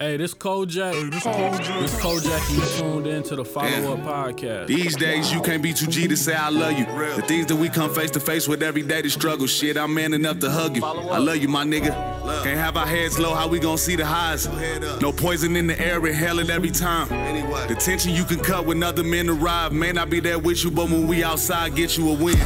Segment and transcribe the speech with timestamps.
[0.00, 0.94] Hey, this Kojak.
[0.94, 1.80] Hey, this Kojak.
[1.80, 4.68] This Kojak, you tuned in to the Follow Up Podcast.
[4.68, 6.86] These days, you can't be too G to say I love you.
[7.16, 9.48] The things that we come face to face with every day, the struggle.
[9.48, 10.84] Shit, I'm man enough to hug you.
[10.84, 11.90] I love you, my nigga.
[12.44, 14.46] Can't have our heads low, how we gon' see the highs?
[15.00, 17.08] No poison in the air, inhale it every time.
[17.66, 19.72] The tension you can cut when other men arrive.
[19.72, 22.36] May not be there with you, but when we outside, get you a win.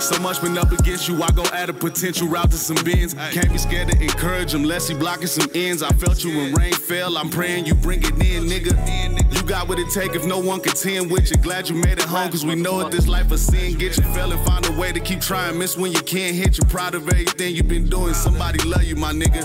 [0.00, 3.12] So much been up against you, I go add a potential route to some bins.
[3.12, 5.82] Can't be scared to encourage him, lest he blocking some ends.
[5.82, 9.34] I felt you when rain fell, I'm praying you bring it in, nigga.
[9.34, 11.36] You got what it take if no one contend with you.
[11.36, 13.76] Glad you made it home, cause we know it this life of sin.
[13.76, 15.58] Get you fell and find a way to keep trying.
[15.58, 18.14] Miss when you can't hit, you proud of everything you've been doing.
[18.14, 19.44] Somebody love you, my nigga.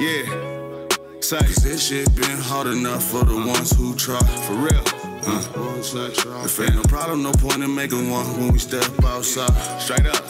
[0.00, 1.20] Yeah.
[1.20, 4.18] Say, this shit been hard enough for the ones who try.
[4.18, 4.97] For real.
[5.30, 9.52] Uh, if ain't no problem, no point in making one when we step outside.
[9.80, 10.24] Straight up.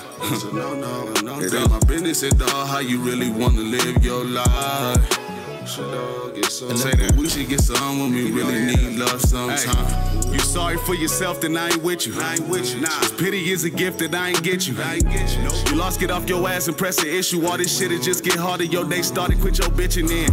[0.53, 4.25] no, no, no, it ain't my business at all how you really wanna live your
[4.25, 5.28] life.
[5.77, 10.33] That we should get some when we really need love sometime.
[10.33, 12.19] You sorry for yourself, then I ain't with you.
[12.21, 12.81] I ain't with you.
[12.81, 14.81] Nah, pity is a gift that I ain't get you.
[14.81, 15.43] I ain't get you.
[15.71, 17.47] You lost, get off your ass and press the issue.
[17.47, 18.65] All this shit, it just get harder.
[18.65, 20.33] Your day started, quit your bitching in.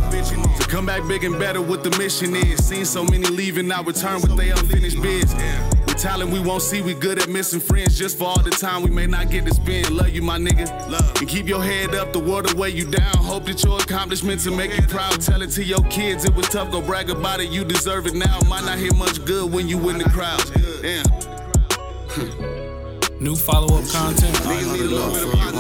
[0.59, 2.65] To come back big and better, what the mission is.
[2.65, 5.33] Seen so many leaving, I return with they unfinished biz.
[5.35, 7.97] With talent we won't see, we good at missing friends.
[7.97, 9.89] Just for all the time we may not get to spend.
[9.91, 10.67] Love you, my nigga.
[10.89, 11.15] Love.
[11.19, 13.15] And keep your head up, the world will weigh you down.
[13.17, 15.21] Hope that your accomplishments will make you proud.
[15.21, 17.49] Tell it to your kids, it was tough, go brag about it.
[17.49, 18.39] You deserve it now.
[18.47, 20.43] Might not hear much good when you in the crowd.
[20.81, 21.05] Damn.
[23.19, 24.45] New follow up content.
[24.45, 25.55] Leave me alone with a pocket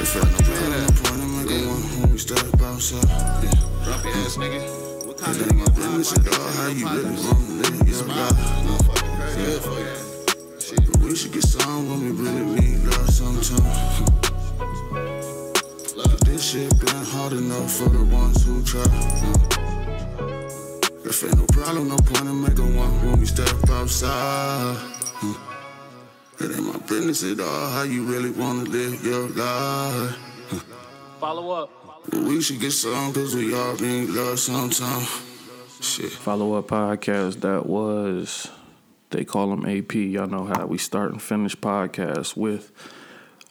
[0.00, 3.44] If I no plan, no point in making one when we step outside.
[3.44, 3.50] Yeah.
[3.84, 4.87] Drop your ass, nigga.
[5.20, 6.48] Of my business at all?
[6.52, 8.38] How you really wanna live your life?
[10.86, 14.06] But we should get some when we really need love sometime.
[16.24, 18.84] This shit been hard enough for the ones who try.
[21.04, 24.76] If ain't no problem, no point in making one when we step outside.
[26.38, 30.16] It ain't my business at all how you really wanna live your life.
[31.18, 31.77] Follow up.
[32.12, 35.06] We should get some cause we all need love sometime.
[35.80, 36.10] Shit.
[36.10, 38.48] Follow up podcast that was
[39.10, 39.94] they call him AP.
[39.94, 42.72] Y'all know how we start and finish podcasts with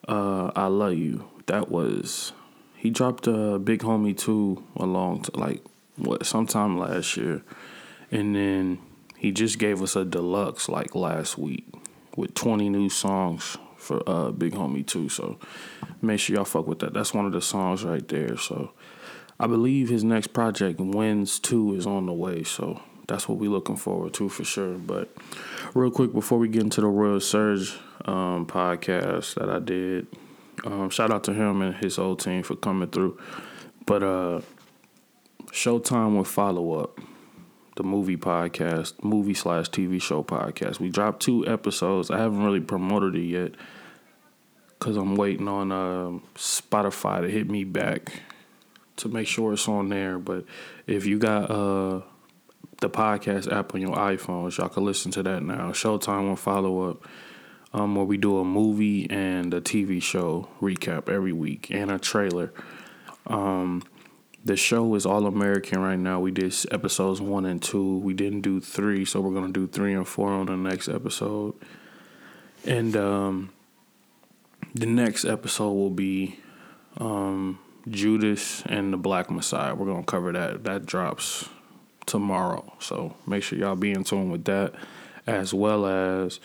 [0.07, 1.27] uh I love you.
[1.45, 2.33] That was
[2.75, 5.63] he dropped a big homie two along to like
[5.95, 7.43] what sometime last year.
[8.11, 8.79] And then
[9.17, 11.67] he just gave us a deluxe like last week
[12.15, 15.09] with 20 new songs for uh Big Homie 2.
[15.09, 15.39] So
[16.01, 16.93] make sure y'all fuck with that.
[16.93, 18.37] That's one of the songs right there.
[18.37, 18.71] So
[19.39, 22.43] I believe his next project, Wins 2, is on the way.
[22.43, 24.77] So that's what we're looking forward to for sure.
[24.77, 25.15] But
[25.73, 30.07] real quick, before we get into the Royal Surge um, podcast that I did,
[30.65, 33.19] um, shout out to him and his whole team for coming through.
[33.85, 34.41] But uh,
[35.51, 36.99] Showtime with Follow Up,
[37.77, 40.79] the movie podcast, movie slash TV show podcast.
[40.79, 42.09] We dropped two episodes.
[42.09, 43.51] I haven't really promoted it yet
[44.77, 48.21] because I'm waiting on uh, Spotify to hit me back
[48.97, 50.19] to make sure it's on there.
[50.19, 50.45] But
[50.85, 52.01] if you got uh,
[52.81, 55.71] the podcast app on your iPhones, y'all can listen to that now.
[55.71, 57.07] Showtime with Follow Up,
[57.73, 61.99] um, where we do a movie and a TV show recap every week and a
[61.99, 62.53] trailer.
[63.25, 63.83] Um,
[64.45, 66.19] the show is all American right now.
[66.21, 67.97] We did episodes one and two.
[67.99, 71.55] We didn't do three, so we're gonna do three and four on the next episode.
[72.65, 73.49] And um,
[74.79, 76.39] the next episode will be
[76.99, 79.73] um, Judas and the Black Messiah.
[79.73, 80.63] We're gonna cover that.
[80.63, 81.49] That drops
[82.05, 84.73] tomorrow, so make sure y'all be in tune with that,
[85.25, 86.39] as well as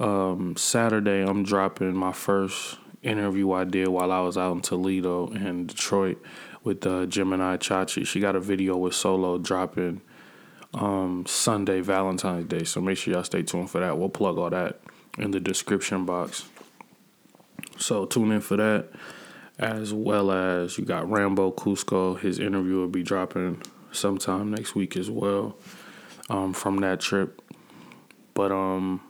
[0.00, 1.22] um, Saturday.
[1.22, 6.20] I'm dropping my first interview I did while I was out in Toledo and Detroit
[6.64, 8.06] with uh, Gemini Chachi.
[8.06, 10.00] She got a video with Solo dropping
[10.74, 12.64] um, Sunday, Valentine's Day.
[12.64, 13.96] So make sure y'all stay tuned for that.
[13.96, 14.80] We'll plug all that
[15.18, 16.46] in the description box.
[17.78, 18.88] So tune in for that.
[19.58, 22.18] As well as you got Rambo Cusco.
[22.18, 25.56] His interview will be dropping sometime next week as well
[26.28, 27.40] um, from that trip.
[28.34, 29.00] But um,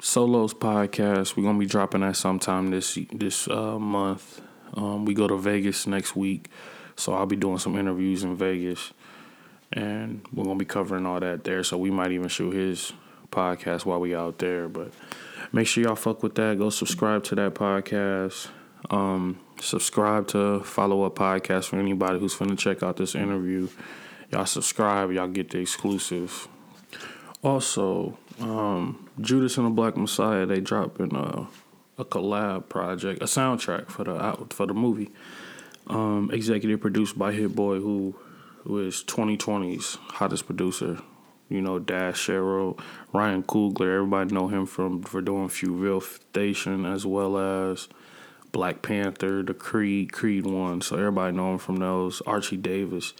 [0.00, 4.40] Solo's podcast, we're gonna be dropping that sometime this this uh, month.
[4.74, 6.50] Um, we go to Vegas next week,
[6.96, 8.92] so I'll be doing some interviews in Vegas,
[9.72, 11.62] and we're gonna be covering all that there.
[11.62, 12.92] So we might even shoot his
[13.30, 14.68] podcast while we out there.
[14.68, 14.92] But
[15.56, 16.58] make sure y'all fuck with that.
[16.58, 18.48] Go subscribe to that podcast.
[18.90, 23.66] Um, subscribe to Follow Up Podcast for anybody who's finna check out this interview.
[24.30, 26.46] Y'all subscribe, y'all get the exclusive.
[27.42, 31.48] Also, um, Judas and the Black Messiah, they dropping a,
[31.96, 35.10] a collab project, a soundtrack for the for the movie.
[35.86, 38.14] Um, executive produced by Hit Boy, who
[38.64, 40.98] who is 2020's hottest producer.
[41.48, 42.78] You know, Dash Cheryl,
[43.12, 43.94] Ryan Coogler.
[43.94, 47.88] Everybody know him from for doing Fruitvale Station as well as
[48.52, 50.80] Black Panther, the Creed, Creed one.
[50.80, 52.20] So everybody know him from those.
[52.22, 53.12] Archie Davis,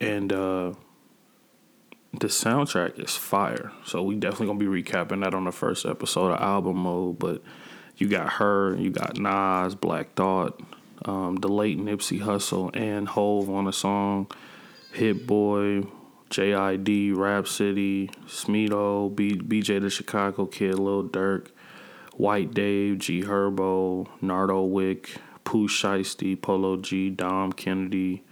[0.00, 0.74] and uh,
[2.12, 3.72] the soundtrack is fire.
[3.84, 7.18] So we definitely gonna be recapping that on the first episode of album mode.
[7.18, 7.42] But
[7.96, 10.60] you got her, you got Nas, Black Thought,
[11.04, 14.26] um, the late Nipsey Hussle, and Hove on the song,
[14.92, 15.82] Hit Boy,
[16.30, 21.48] JID, Rapsody, Smino, B- BJ the Chicago Kid, Lil Durk,
[22.16, 28.22] White Dave, G Herbo, Nardo Wick, Pooh Shiesty, Polo G, Dom Kennedy,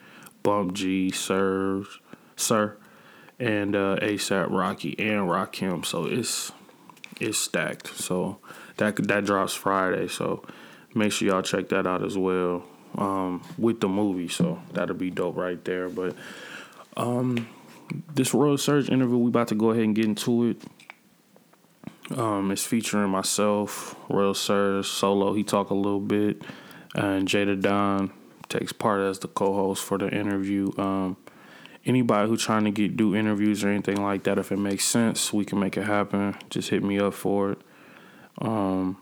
[0.44, 1.84] Bump J, Sir,
[2.36, 2.76] Sir,
[3.40, 5.84] and uh, ASAP Rocky and Rakim.
[5.84, 6.52] So it's
[7.20, 7.88] it's stacked.
[7.88, 8.38] So
[8.76, 10.06] that that drops Friday.
[10.06, 10.44] So
[10.94, 12.64] make sure y'all check that out as well
[12.96, 14.28] um, with the movie.
[14.28, 15.88] So that'll be dope right there.
[15.88, 16.14] But
[16.96, 17.48] um,
[18.14, 20.62] this Royal Surge interview, we about to go ahead and get into it.
[22.16, 25.34] Um, it's featuring myself, Royal Surge, solo.
[25.34, 26.42] He talk a little bit,
[26.94, 28.12] and Jada Don
[28.48, 30.70] takes part as the co-host for the interview.
[30.78, 31.16] Um,
[31.84, 35.32] anybody who trying to get do interviews or anything like that, if it makes sense,
[35.32, 36.36] we can make it happen.
[36.50, 37.58] Just hit me up for it.
[38.40, 38.98] Um,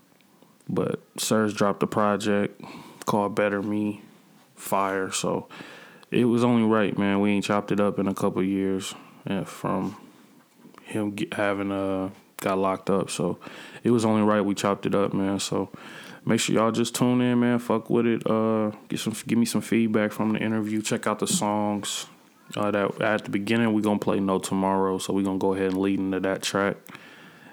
[0.68, 2.60] but Surge dropped a project
[3.04, 4.02] called Better Me,
[4.56, 5.12] Fire.
[5.12, 5.46] So
[6.10, 7.20] it was only right, man.
[7.20, 8.94] We ain't chopped it up in a couple years
[9.44, 9.96] from
[10.84, 13.10] him having uh got locked up.
[13.10, 13.38] So
[13.82, 15.40] it was only right we chopped it up, man.
[15.40, 15.70] So
[16.24, 17.58] make sure y'all just tune in, man.
[17.58, 18.26] Fuck with it.
[18.26, 20.82] Uh, get some, give me some feedback from the interview.
[20.82, 22.06] Check out the songs.
[22.56, 25.72] Uh, that at the beginning we gonna play No Tomorrow, so we gonna go ahead
[25.72, 26.76] and lead into that track,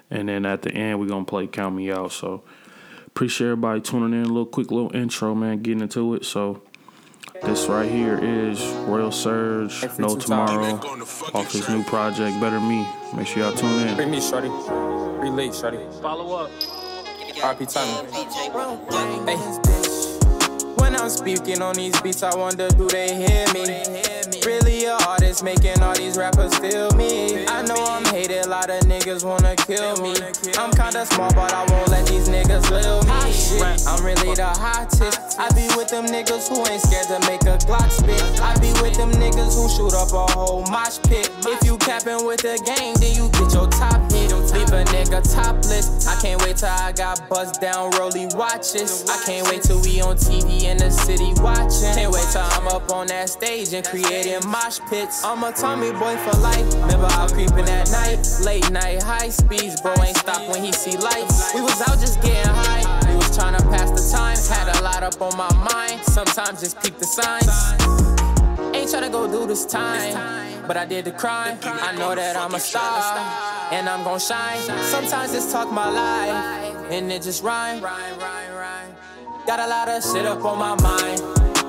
[0.08, 2.12] and then at the end we gonna play Count Me Out.
[2.12, 2.44] So
[3.08, 4.24] appreciate everybody tuning in.
[4.24, 5.62] A little quick little intro, man.
[5.62, 6.24] Getting into it.
[6.24, 6.62] So
[7.44, 10.80] this right here is Royal Surge, No Tomorrow,
[11.34, 12.86] off his new project, Better Me.
[13.14, 13.96] Make sure y'all tune in.
[13.96, 14.48] Bring me, shorty.
[14.48, 15.78] Relate, shorty.
[16.00, 16.50] Follow up.
[17.40, 18.06] RP time.
[19.26, 19.73] Hey.
[21.04, 23.84] I'm speaking on these beats, I wonder do they hear me?
[24.46, 27.46] Really a artist making all these rappers feel me.
[27.46, 30.14] I know I'm hated, a lot of niggas wanna kill me.
[30.56, 33.20] I'm kinda small, but I won't let these niggas lil me.
[33.86, 35.38] I'm really the hottest.
[35.38, 38.22] I be with them niggas who ain't scared to make a Glock spit.
[38.40, 41.28] I be with them niggas who shoot up a whole mosh pit.
[41.44, 44.32] If you capping with the gang, then you get your top hit.
[44.56, 46.06] Leave a nigga topless.
[46.06, 49.04] I can't wait till I got buzzed down rolly watches.
[49.10, 51.94] I can't wait till we on TV in the city watching.
[51.94, 55.24] Can't wait till I'm up on that stage and creating mosh pits.
[55.24, 56.66] I'm a Tommy boy for life.
[56.74, 59.80] Remember out creeping at night, late night high speeds.
[59.80, 61.54] Bro ain't stop when he see lights.
[61.54, 62.84] We was out just getting high.
[63.08, 64.36] We was trying to pass the time.
[64.48, 66.04] Had a lot up on my mind.
[66.04, 67.48] Sometimes just peek the signs.
[68.74, 71.58] Ain't tryna go do this time, but I did the crime.
[71.62, 73.18] I know that I'm a star,
[73.72, 74.58] and I'm gon' shine.
[74.82, 77.82] Sometimes just talk my life, and it just rhyme.
[79.46, 81.20] Got a lot of shit up on my mind.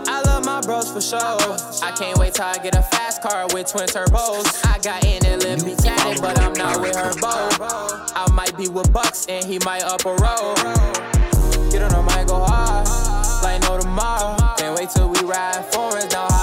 [0.08, 1.20] I love my bros for sure.
[1.20, 4.66] I can't wait till I get a fast car with twin turbos.
[4.66, 7.50] I got in and let me tatted, but I'm not with her bow.
[8.16, 10.56] I might be with Bucks and he might up a roll.
[11.70, 12.88] Get on the mic, go hard,
[13.44, 14.38] like no tomorrow.
[14.58, 16.35] Can't wait till we ride foreigns down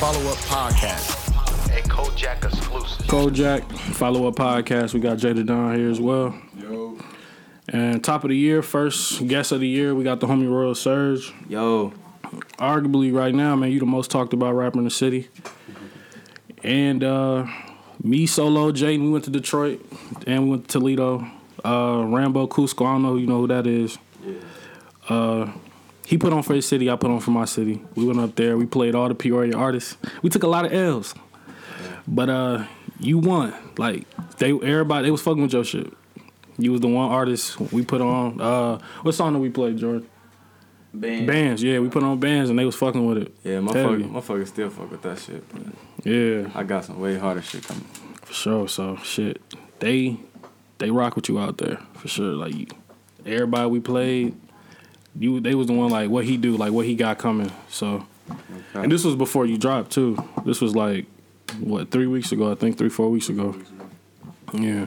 [0.00, 1.28] Follow up podcast.
[1.76, 3.06] A Kojak exclusive.
[3.06, 4.94] Kojak follow up podcast.
[4.94, 6.34] We got Jada Don here as well.
[6.58, 6.98] Yo.
[7.68, 10.74] And top of the year, first guest of the year, we got the homie Royal
[10.74, 11.34] Surge.
[11.50, 11.92] Yo,
[12.58, 15.28] Arguably, right now, man, you the most talked about rapper in the city.
[16.62, 17.46] And uh,
[18.02, 19.84] me, Solo, Jaden, we went to Detroit
[20.26, 21.26] and we went to Toledo.
[21.62, 23.98] Uh, Rambo Cusco, I don't know, you know who that is.
[24.24, 24.34] Yeah.
[25.08, 25.52] Uh,
[26.10, 27.80] he put on for his city, I put on for my city.
[27.94, 29.96] We went up there, we played all the Peoria artists.
[30.22, 31.14] We took a lot of L's.
[32.08, 32.64] But uh,
[32.98, 33.54] you won.
[33.78, 35.92] Like they everybody they was fucking with your shit.
[36.58, 38.40] You was the one artist we put on.
[38.40, 40.08] Uh, what song did we play, Jordan?
[40.92, 41.28] band.
[41.28, 43.34] Bands, yeah, we put on bands and they was fucking with it.
[43.44, 45.44] Yeah, motherfucker, motherfucker still fuck with that shit.
[46.02, 47.84] Yeah, I got some way harder shit coming.
[48.24, 48.68] for sure.
[48.68, 49.40] So shit,
[49.78, 50.18] they
[50.78, 52.32] they rock with you out there for sure.
[52.32, 52.72] Like
[53.24, 54.34] everybody we played,
[55.18, 57.50] you they was the one like what he do, like what he got coming.
[57.68, 58.84] So Okay.
[58.84, 60.16] and this was before you dropped too.
[60.44, 61.06] This was like
[61.58, 63.56] what three weeks ago, I think three four weeks ago.
[64.52, 64.86] Yeah.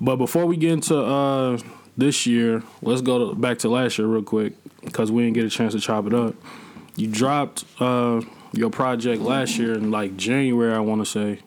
[0.00, 1.58] But before we get into uh,
[1.96, 5.44] this year, let's go to, back to last year real quick because we didn't get
[5.44, 6.34] a chance to chop it up.
[6.96, 11.40] You dropped uh, your project last year in like January, I want to say,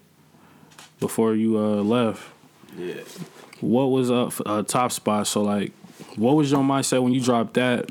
[1.00, 2.22] before you uh, left.
[2.78, 2.96] Yeah.
[3.60, 5.28] What was up uh, top spot?
[5.28, 5.72] So like,
[6.18, 7.90] what was your mindset when you dropped that?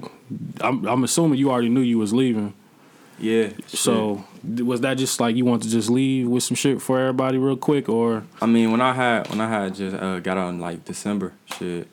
[0.61, 2.53] I'm I'm assuming you already knew you was leaving.
[3.19, 3.51] Yeah.
[3.67, 7.39] So was that just like you want to just leave with some shit for everybody
[7.39, 10.51] real quick, or I mean, when I had when I had just uh, got out
[10.51, 11.89] in like December, shit,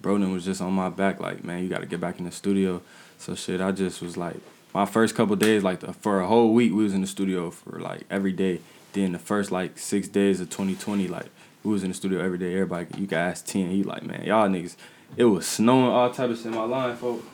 [0.00, 2.30] Broden was just on my back, like, man, you got to get back in the
[2.30, 2.82] studio.
[3.18, 4.36] So shit, I just was like,
[4.74, 7.50] my first couple days, like the, for a whole week, we was in the studio
[7.50, 8.60] for like every day.
[8.92, 11.26] Then the first like six days of 2020, like
[11.64, 12.54] we was in the studio every day.
[12.54, 13.70] Everybody, you guys, ten.
[13.70, 14.76] He like, man, y'all niggas,
[15.16, 17.24] it was snowing all type of shit in my line, folks.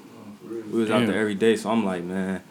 [0.48, 2.42] We was out there every day, so I'm like, man.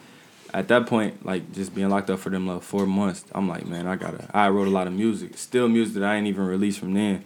[0.54, 3.66] At that point, like just being locked up for them like four months, I'm like,
[3.66, 4.30] man, I gotta.
[4.34, 7.26] I wrote a lot of music, still music that I ain't even released from then.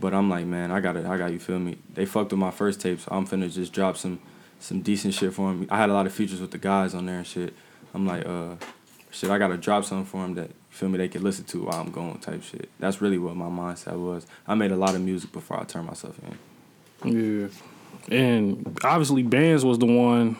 [0.00, 1.76] But I'm like, man, I gotta, I got you feel me.
[1.92, 4.20] They fucked with my first tape, so I'm finna just drop some,
[4.58, 5.66] some decent shit for them.
[5.70, 7.54] I had a lot of features with the guys on there and shit.
[7.94, 8.56] I'm like, uh,
[9.10, 11.78] shit, I gotta drop something for them that feel me they can listen to while
[11.78, 12.70] I'm going type shit.
[12.80, 14.26] That's really what my mindset was.
[14.46, 16.38] I made a lot of music before I turned myself in.
[17.04, 17.48] Yeah.
[18.10, 20.36] And obviously Bands was the one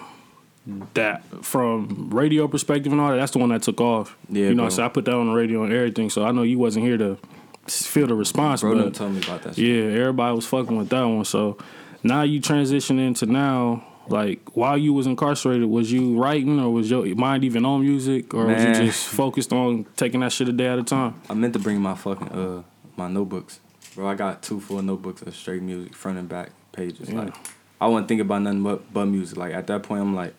[0.95, 4.17] that from radio perspective and all that, that's the one that took off.
[4.29, 4.71] Yeah, You know, bro.
[4.71, 6.11] so I put that on the radio and everything.
[6.11, 7.19] So I know you wasn't here to
[7.67, 9.55] feel the response, Bro, but told me about that.
[9.57, 9.65] Shit.
[9.65, 11.25] yeah, everybody was fucking with that one.
[11.25, 11.59] So
[12.03, 16.91] now you transition into now, like while you was incarcerated, was you writing or was
[16.91, 20.53] your mind even on music or was you just focused on taking that shit a
[20.53, 21.21] day at a time?
[21.31, 22.63] I meant to bring my fucking uh
[22.97, 23.59] my notebooks,
[23.95, 24.09] bro.
[24.09, 27.09] I got two full notebooks of straight music, front and back pages.
[27.09, 27.23] Yeah.
[27.23, 27.35] Like
[27.81, 29.39] I wasn't thinking about nothing but but music.
[29.39, 30.35] Like at that point, I'm like,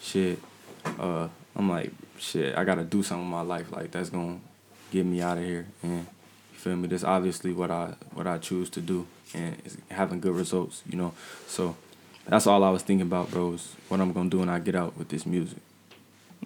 [0.00, 0.38] shit.
[0.98, 2.56] Uh, I'm like, shit.
[2.56, 3.72] I gotta do something with my life.
[3.72, 4.40] Like that's gonna
[4.90, 5.66] get me out of here.
[5.82, 6.06] And
[6.52, 6.88] you feel me?
[6.88, 10.82] That's obviously what I what I choose to do, and it's having good results.
[10.88, 11.14] You know,
[11.46, 11.76] so.
[12.26, 13.52] That's all I was thinking about, bro.
[13.52, 15.58] Is what I'm gonna do when I get out with this music.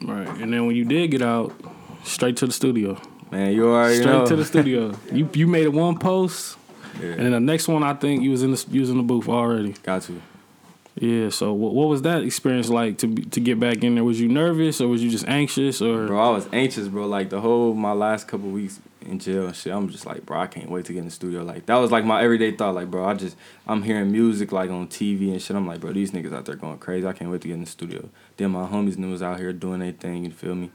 [0.02, 0.26] Right.
[0.26, 1.54] And then when you did get out,
[2.02, 3.00] straight to the studio.
[3.30, 4.26] Man, you already Straight know.
[4.26, 4.94] to the studio.
[5.12, 6.56] You you made it one post,
[7.00, 8.97] Yeah, and then the next one I think you was in the you was in
[8.97, 9.73] the booth already.
[9.82, 10.23] got you.
[11.00, 11.28] Yeah.
[11.30, 14.04] So what, what was that experience like to be- to get back in there?
[14.04, 16.06] Was you nervous or was you just anxious or?
[16.06, 17.06] Bro, I was anxious, bro.
[17.06, 19.73] Like the whole my last couple weeks in jail and shit.
[19.73, 21.42] I'm just like, bro, I can't wait to get in the studio.
[21.44, 22.75] Like that was like my everyday thought.
[22.75, 25.54] Like, bro, I just I'm hearing music like on TV and shit.
[25.56, 27.06] I'm like, bro, these niggas out there going crazy.
[27.06, 28.08] I can't wait to get in the studio.
[28.38, 30.25] Then my homies and them was out here doing their thing.
[30.25, 30.70] You feel me?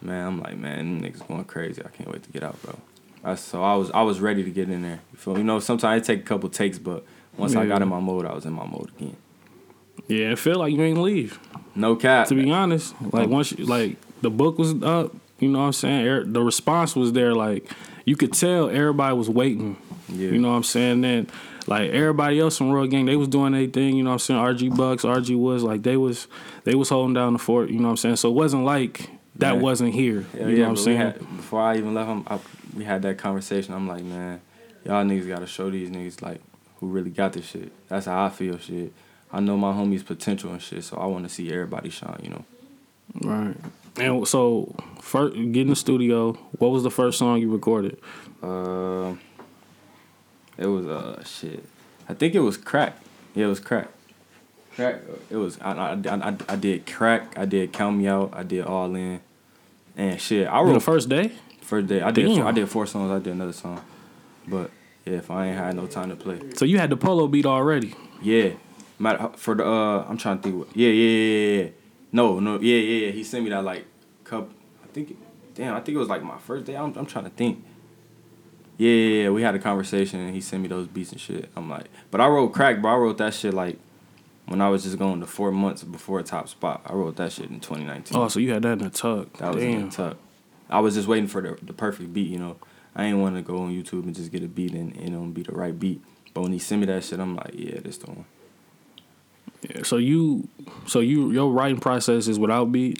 [0.00, 1.82] Man, I'm like, man, them niggas going crazy.
[1.84, 2.76] I can't wait to get out, bro.
[3.22, 5.00] That's, so I was I was ready to get in there.
[5.12, 5.40] You feel me?
[5.40, 7.04] You know, sometimes it take a couple takes, but
[7.36, 9.16] once I got in my mode, I was in my mode again.
[10.06, 11.40] Yeah, it felt like you ain't leave.
[11.74, 12.28] No cap.
[12.28, 15.72] To be honest, like once you, like the book was up, you know what I'm
[15.72, 16.32] saying.
[16.32, 17.34] The response was there.
[17.34, 17.70] Like
[18.04, 19.76] you could tell everybody was waiting.
[20.08, 20.30] Yeah.
[20.30, 21.00] You know what I'm saying?
[21.00, 21.26] Then
[21.66, 23.96] like everybody else from Royal Gang, they was doing their thing.
[23.96, 24.70] You know what I'm saying?
[24.70, 26.28] RG Bucks, RG was like they was
[26.64, 27.70] they was holding down the fort.
[27.70, 28.16] You know what I'm saying?
[28.16, 29.60] So it wasn't like that Yeah.
[29.60, 30.26] wasn't here.
[30.32, 30.96] Hell you yeah, know what I'm saying?
[30.98, 32.38] had, before I even left him, I,
[32.76, 33.74] we had that conversation.
[33.74, 34.40] I'm like, man,
[34.84, 36.40] y'all niggas gotta show these niggas like
[36.80, 37.72] who really got this shit.
[37.88, 38.92] That's how I feel, shit.
[39.32, 42.20] I know my homies' potential and shit, so I want to see everybody shine.
[42.22, 42.44] You know,
[43.22, 43.56] Right.
[43.98, 46.34] And so, first, get in the studio.
[46.58, 47.98] What was the first song you recorded?
[48.42, 49.18] um,
[50.58, 51.64] it was uh shit.
[52.08, 52.96] I think it was crack.
[53.34, 53.88] Yeah, it was crack.
[54.74, 55.00] Crack.
[55.30, 57.38] It was I I, I, I did crack.
[57.38, 58.30] I did count me out.
[58.34, 59.20] I did all in.
[59.96, 61.32] And shit, I wrote The first day.
[61.62, 62.02] first day.
[62.02, 63.10] I did I did four songs.
[63.10, 63.80] I did another song,
[64.46, 64.70] but
[65.04, 66.38] yeah, if I ain't had no time to play.
[66.54, 67.94] So you had the polo beat already.
[68.22, 68.50] Yeah,
[68.98, 70.58] matter for the uh, I'm trying to think.
[70.58, 71.68] What, yeah, yeah, yeah, yeah, yeah.
[72.12, 73.10] No, no, yeah, yeah, yeah.
[73.12, 73.84] He sent me that like
[74.24, 74.50] cup.
[74.84, 75.16] I think,
[75.54, 76.76] damn, I think it was like my first day.
[76.76, 77.64] I'm, I'm trying to think.
[78.78, 79.30] Yeah, yeah, yeah.
[79.30, 81.48] We had a conversation and he sent me those beats and shit.
[81.56, 82.92] I'm like, but I wrote crack, bro.
[82.92, 83.78] I wrote that shit like
[84.46, 86.82] when I was just going to four months before top spot.
[86.86, 88.16] I wrote that shit in 2019.
[88.16, 89.36] Oh, so you had that in the tuck.
[89.38, 90.16] That was in the tuck.
[90.68, 92.56] I was just waiting for the, the perfect beat, you know.
[92.94, 95.12] I ain't want to go on YouTube and just get a beat and you um,
[95.12, 96.02] know be the right beat.
[96.32, 98.24] But when he sent me that shit, I'm like, yeah, this the one.
[99.62, 100.48] Yeah, so you,
[100.86, 102.98] so you, your writing process is without beat,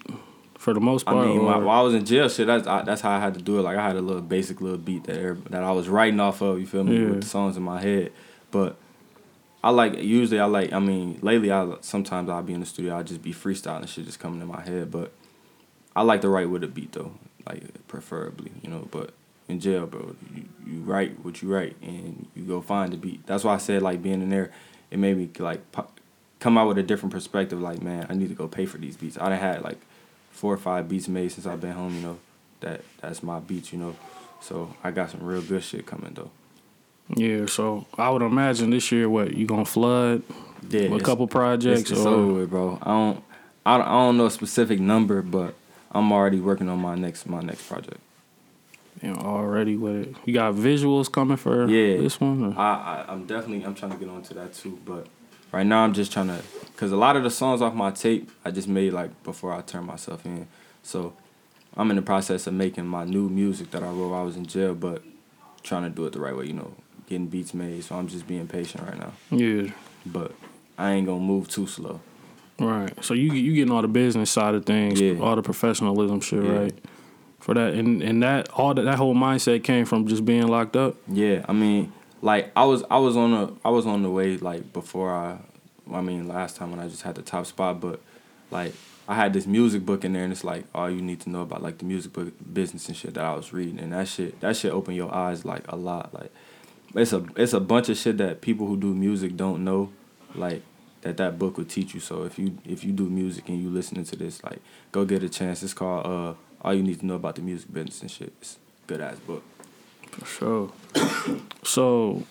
[0.57, 1.17] for the most part.
[1.17, 3.33] I mean, while, while I was in jail, shit, that's I, that's how I had
[3.35, 3.61] to do it.
[3.61, 6.59] Like I had a little basic little beat that that I was writing off of.
[6.59, 6.97] You feel me?
[6.97, 7.09] Yeah.
[7.09, 8.11] With the songs in my head,
[8.51, 8.77] but
[9.63, 10.71] I like usually I like.
[10.71, 12.97] I mean, lately I sometimes I'll be in the studio.
[12.97, 14.91] I just be freestyling shit just coming in my head.
[14.91, 15.11] But
[15.95, 17.13] I like to write with a beat though,
[17.45, 18.87] like preferably, you know.
[18.91, 19.13] But
[19.47, 23.25] in jail, bro, you, you write what you write and you go find the beat.
[23.25, 24.51] That's why I said like being in there,
[24.91, 25.89] it made me like po-
[26.39, 27.59] come out with a different perspective.
[27.59, 29.17] Like man, I need to go pay for these beats.
[29.17, 29.79] I done had like
[30.31, 31.95] four or five beats made since I've been home.
[31.95, 32.19] You know,
[32.59, 33.73] that that's my beats.
[33.73, 33.95] You know,
[34.39, 36.29] so I got some real good shit coming though.
[37.15, 40.23] Yeah, so I would imagine this year, what you gonna flood
[40.69, 42.77] Yeah, with a couple projects It's, it's or over with, bro.
[42.81, 43.23] I don't,
[43.65, 45.53] I don't, I don't know a specific number, but
[45.91, 47.99] I'm already working on my next, my next project.
[49.01, 50.15] you know, already with it.
[50.25, 51.97] You got visuals coming for Yeah.
[51.97, 52.43] this one.
[52.53, 54.77] or- I, I, I'm definitely, I'm trying to get onto that too.
[54.85, 55.07] But
[55.53, 56.41] right now, I'm just trying to,
[56.75, 59.61] cause a lot of the songs off my tape I just made like before I
[59.61, 60.47] turned myself in.
[60.83, 61.13] So
[61.77, 64.35] I'm in the process of making my new music that I wrote while I was
[64.35, 65.03] in jail, but
[65.63, 66.47] trying to do it the right way.
[66.47, 66.73] You know,
[67.07, 67.83] getting beats made.
[67.83, 69.11] So I'm just being patient right now.
[69.31, 69.71] Yeah,
[70.05, 70.31] But
[70.77, 71.99] I ain't gonna move too slow.
[72.59, 72.93] right.
[73.03, 75.19] So you you getting all the business side of things, Yeah.
[75.19, 76.51] all the professionalism shit, Yeah.
[76.51, 76.73] right?
[77.39, 80.75] For that and and that all that that whole mindset came from just being locked
[80.75, 80.95] up.
[81.07, 84.37] Yeah, I mean, like I was I was on the I was on the way
[84.37, 85.37] like before I
[85.93, 88.01] I mean last time when I just had the top spot, but
[88.51, 88.73] like
[89.07, 91.41] I had this music book in there and it's like all you need to know
[91.41, 94.41] about like the music book business and shit that I was reading and that shit
[94.41, 96.13] that shit opened your eyes like a lot.
[96.13, 96.31] Like
[96.95, 99.91] it's a it's a bunch of shit that people who do music don't know,
[100.35, 100.61] like
[101.01, 101.99] that that book would teach you.
[101.99, 104.59] So if you if you do music and you listening to this, like
[104.91, 105.63] go get a chance.
[105.63, 108.33] It's called uh all you need to know about the music business and shit.
[108.41, 109.43] It's a good ass book.
[110.11, 110.71] For sure.
[111.63, 112.23] so,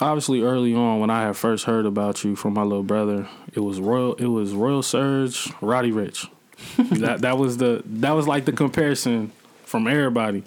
[0.00, 3.60] obviously, early on when I had first heard about you from my little brother, it
[3.60, 4.14] was Royal.
[4.14, 6.28] It was Royal Surge, Roddy Ricch.
[7.00, 9.32] that that was the that was like the comparison
[9.64, 10.44] from everybody.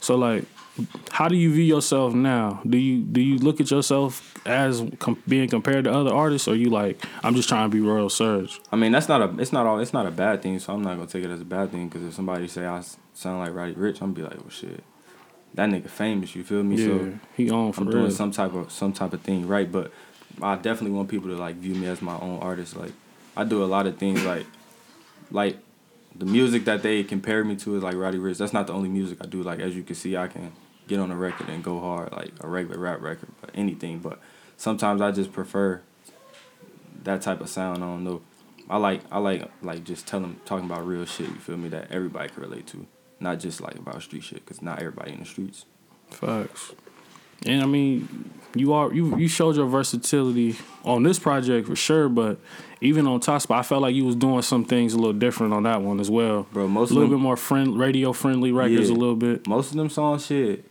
[0.00, 0.44] So like,
[1.10, 2.60] how do you view yourself now?
[2.68, 6.54] Do you do you look at yourself as com- being compared to other artists, or
[6.56, 8.60] you like I'm just trying to be Royal Surge?
[8.72, 10.58] I mean, that's not a it's not all it's not a bad thing.
[10.58, 12.82] So I'm not gonna take it as a bad thing because if somebody say I
[13.14, 14.82] sound like Roddy Ricch, I'm gonna be like, well, shit,
[15.54, 16.34] that nigga famous.
[16.34, 16.76] You feel me?
[16.76, 17.98] Yeah, So he on for I'm real.
[18.00, 19.70] doing some type of some type of thing right.
[19.70, 19.92] But
[20.42, 22.76] I definitely want people to like view me as my own artist.
[22.76, 22.92] Like
[23.36, 24.46] I do a lot of things like
[25.30, 25.58] like
[26.16, 28.38] the music that they compare me to is like Roddy Ricch.
[28.38, 29.42] That's not the only music I do.
[29.42, 30.50] Like as you can see, I can
[30.90, 34.00] get on a record and go hard like a regular rap record, but anything.
[34.00, 34.18] But
[34.56, 35.80] sometimes I just prefer
[37.04, 37.78] that type of sound.
[37.82, 38.20] I don't know.
[38.68, 41.28] I like I like like just telling talking about real shit.
[41.28, 41.68] You feel me?
[41.70, 42.86] That everybody can relate to,
[43.20, 44.44] not just like about street shit.
[44.44, 45.64] Cause not everybody in the streets.
[46.10, 46.72] Facts.
[47.46, 52.08] And I mean, you are you you showed your versatility on this project for sure,
[52.08, 52.38] but
[52.82, 55.52] even on Top Spot, I felt like you was doing some things a little different
[55.54, 56.46] on that one as well.
[56.52, 58.96] Bro, most a little them- bit more friend radio friendly records Yeah.
[58.96, 59.46] a little bit.
[59.46, 60.64] most of them songs shit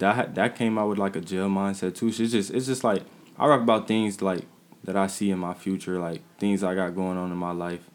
[0.00, 2.08] that that came out with like a jail mindset too.
[2.08, 3.02] It's just it's just like
[3.38, 4.42] I rap about things like
[4.84, 7.88] that I see in my future, like things I got going on in my life.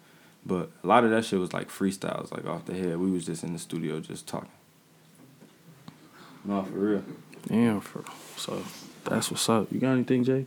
[0.46, 2.98] But a lot of that shit was like freestyles, like off the head.
[2.98, 4.50] We was just in the studio just talking.
[6.44, 7.04] No, for real.
[7.48, 8.04] Damn, for,
[8.38, 8.64] so
[9.04, 9.72] that's what's up.
[9.72, 10.46] You got anything, Jay?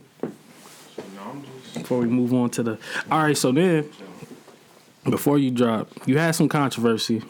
[1.73, 2.79] Before we move on to the
[3.11, 3.89] all right, so then
[5.09, 7.21] before you drop, you had some controversy,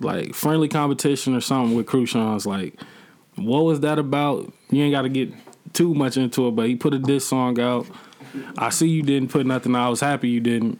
[0.00, 2.46] like friendly competition or something with Crucians.
[2.46, 2.78] Like,
[3.36, 4.52] what was that about?
[4.70, 5.32] You ain't got to get
[5.72, 7.86] too much into it, but he put a diss song out.
[8.56, 9.74] I see you didn't put nothing.
[9.74, 10.78] I was happy you didn't.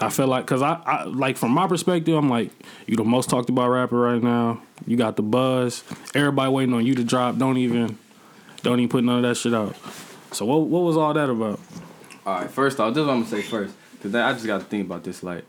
[0.00, 2.50] I felt like, cause I, I like from my perspective, I'm like,
[2.86, 4.60] you the most talked about rapper right now.
[4.86, 5.84] You got the buzz.
[6.14, 7.38] Everybody waiting on you to drop.
[7.38, 7.98] Don't even,
[8.62, 9.76] don't even put none of that shit out.
[10.32, 11.60] So what, what was all that about?
[12.26, 14.58] All right, first off, this is what I'm gonna say first, cause I just got
[14.58, 15.22] to think about this.
[15.22, 15.44] Like,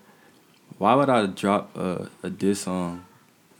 [0.77, 3.05] why would I drop a, a diss song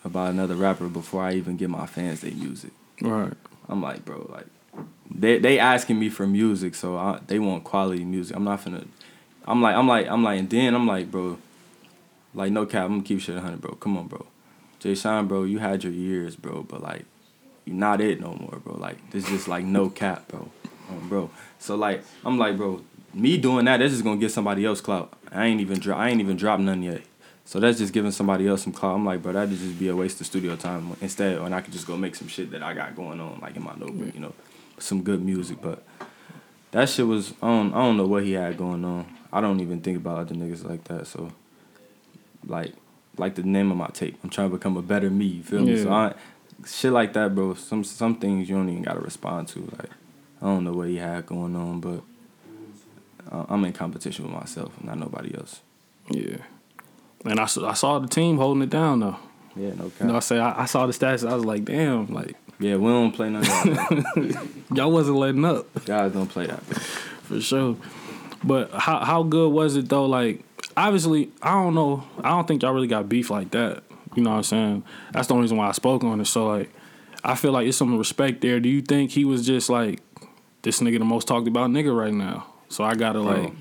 [0.04, 2.72] about another rapper before I even get my fans their music?
[3.02, 3.34] Right.
[3.68, 4.48] I'm like, bro, like
[5.10, 8.36] they they asking me for music, so I, they want quality music.
[8.36, 8.88] I'm not finna.
[9.46, 11.38] I'm like, I'm like, I'm like, and then I'm like, bro,
[12.34, 13.74] like no cap, I'm gonna keep shit 100, bro.
[13.76, 14.26] Come on, bro.
[14.80, 17.06] Jay Sean, bro, you had your years, bro, but like,
[17.66, 18.76] you're not it no more, bro.
[18.76, 20.50] Like, this just like no cap, bro,
[20.90, 21.30] um, bro.
[21.60, 22.82] So like, I'm like, bro,
[23.14, 25.14] me doing that, that's just gonna get somebody else clout.
[25.32, 27.02] I ain't even drop, I ain't even dropped none yet.
[27.52, 28.96] So that's just giving somebody else some clout.
[28.96, 30.96] I'm like, bro, that'd just be a waste of studio time.
[31.02, 33.58] Instead, when I could just go make some shit that I got going on, like
[33.58, 34.34] in my notebook, you know,
[34.78, 35.58] some good music.
[35.62, 35.84] But
[36.72, 39.06] that shit was, I don't, I don't know what he had going on.
[39.34, 41.08] I don't even think about other niggas like that.
[41.08, 41.34] So,
[42.48, 42.72] like,
[43.18, 45.26] like the name of my tape, I'm trying to become a better me.
[45.26, 45.76] You feel me?
[45.76, 45.94] So Yeah.
[45.94, 47.56] I, shit like that, bro.
[47.56, 49.60] Some some things you don't even gotta respond to.
[49.78, 49.90] Like,
[50.42, 52.02] I don't know what he had going on, but
[53.30, 55.60] I'm in competition with myself, not nobody else.
[56.10, 56.38] Yeah.
[57.26, 59.18] And I, saw- I saw the team holding it down though.
[59.56, 60.02] Yeah, no cap.
[60.02, 61.30] You know, I say I, I saw the stats.
[61.30, 64.48] I was like, damn, like Yeah, we don't play of that.
[64.74, 66.64] y'all wasn't letting up Guys don't play that.
[66.64, 67.76] For sure.
[68.44, 70.06] But how how good was it though?
[70.06, 70.44] Like
[70.76, 72.04] obviously, I don't know.
[72.24, 73.84] I don't think y'all really got beef like that.
[74.16, 74.84] You know what I'm saying?
[75.12, 76.26] That's the only reason why I spoke on it.
[76.26, 76.70] So like,
[77.24, 78.60] I feel like it's some respect there.
[78.60, 80.02] Do you think he was just like
[80.64, 82.48] this nigga the most talked about nigga right now?
[82.70, 83.54] So I gotta like,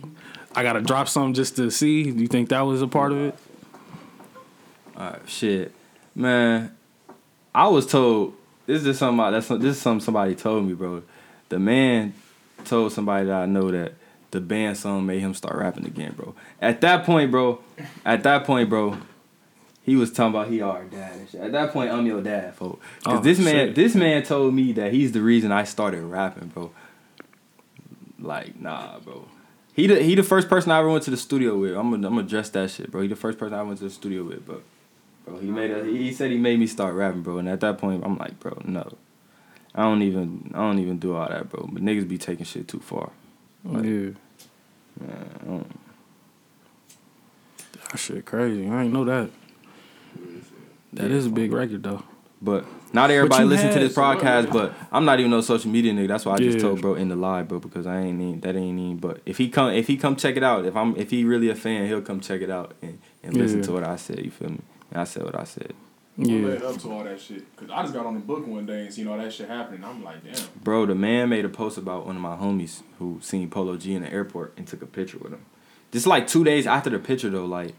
[0.54, 2.10] I gotta drop something just to see.
[2.10, 3.34] Do you think that was a part of it?
[5.00, 5.72] Alright, shit,
[6.14, 6.76] man.
[7.54, 8.34] I was told
[8.66, 11.02] this is something that's this is something somebody told me, bro.
[11.48, 12.12] the man
[12.64, 13.94] told somebody that I know that
[14.30, 16.34] the band song made him start rapping again, bro.
[16.60, 17.60] At that point, bro,
[18.04, 18.98] at that point, bro,
[19.82, 21.40] he was talking about he our dad and shit.
[21.40, 22.84] At that point, I'm your dad, folks.
[23.02, 23.74] Cause Oh, this man, shit.
[23.74, 26.70] this man told me that he's the reason I started rapping, bro.
[28.20, 29.26] Like, nah, bro.
[29.72, 31.70] He the he the first person I ever went to the studio with.
[31.72, 33.00] I'm gonna I'm gonna address that shit, bro.
[33.02, 34.60] He the first person I went to the studio with, bro.
[35.26, 37.38] Bro, he made a, he said he made me start rapping, bro.
[37.38, 38.92] And at that point, I'm like, bro, no.
[39.74, 41.68] I don't even I don't even do all that, bro.
[41.72, 43.10] But niggas be taking shit too far.
[43.64, 43.90] Like, yeah.
[45.00, 45.80] man, I don't-
[47.90, 48.68] That shit crazy.
[48.68, 49.30] I ain't know that.
[50.92, 52.02] That is a big record though.
[52.42, 54.50] But not everybody you listen to this podcast.
[54.52, 56.08] But I'm not even no social media nigga.
[56.08, 56.62] That's why I just Yeah.
[56.62, 58.96] told bro in the live, bro, because I ain't even that ain't even.
[58.96, 61.48] But if he come if he come check it out, if I'm if he really
[61.50, 63.64] a fan, he'll come check it out and, and listen Yeah.
[63.66, 64.24] to what I said.
[64.24, 64.60] You feel me?
[64.90, 65.72] And I said what I said.
[66.18, 66.48] I'm Yeah.
[66.48, 67.44] led up to all that shit.
[67.56, 69.84] Cause I just got on the book one day and seen all that shit happening.
[69.84, 70.44] I'm like, damn.
[70.62, 73.94] Bro, the man made a post about one of my homies who seen Polo G
[73.94, 75.40] in the airport and took a picture with him.
[75.92, 77.74] Just like two days after the picture though, like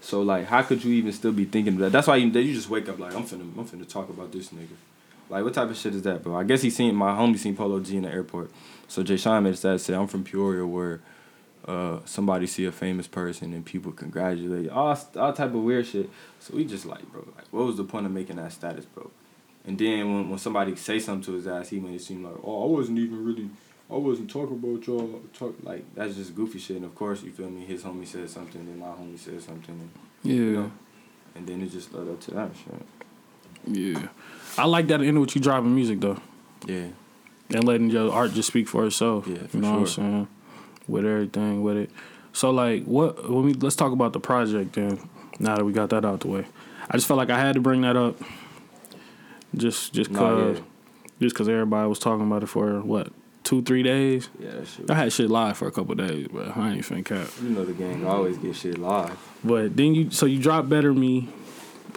[0.00, 1.92] so like how could you even still be thinking of that?
[1.92, 4.48] That's why you, you just wake up like I'm finna I'm finna talk about this
[4.48, 4.76] nigga.
[5.28, 6.36] Like what type of shit is that, bro?
[6.36, 8.50] I guess he seen my homie seen Polo G in the airport.
[8.88, 11.00] So Jay Sean made a stat say I'm from Peoria where
[11.66, 16.10] uh, somebody see a famous person and people congratulate all all type of weird shit.
[16.40, 19.10] So we just like, bro, like what was the point of making that status, bro?
[19.66, 22.34] And then when, when somebody say something to his ass, he made it seem like,
[22.44, 23.48] oh, I wasn't even really,
[23.90, 25.22] I wasn't talking about y'all.
[25.32, 26.76] Talk like that's just goofy shit.
[26.76, 27.64] And of course, you feel me?
[27.64, 29.90] His homie said something, and my homie said something, and,
[30.22, 30.34] Yeah.
[30.34, 30.72] you know,
[31.34, 32.86] and then it just led up to that shit.
[33.66, 34.08] Yeah.
[34.58, 36.18] I like that end with you driving music though.
[36.66, 36.88] Yeah,
[37.50, 39.26] And letting your art just speak for itself.
[39.26, 39.94] Yeah, for you know what I'm sure.
[40.04, 40.28] saying?
[40.86, 41.90] With everything with it.
[42.32, 44.98] So like what when we let's talk about the project then,
[45.38, 46.46] now that we got that out the way.
[46.90, 48.16] I just felt like I had to bring that up.
[49.56, 50.60] Just just cause
[51.20, 53.12] just cause everybody was talking about it for what,
[53.44, 54.28] two, three days?
[54.38, 54.90] yeah, shit.
[54.90, 57.28] I had shit live for a couple days, but I ain't finna cap.
[57.42, 59.16] you know the gang always get shit live.
[59.44, 61.28] But then you so you dropped Better Me.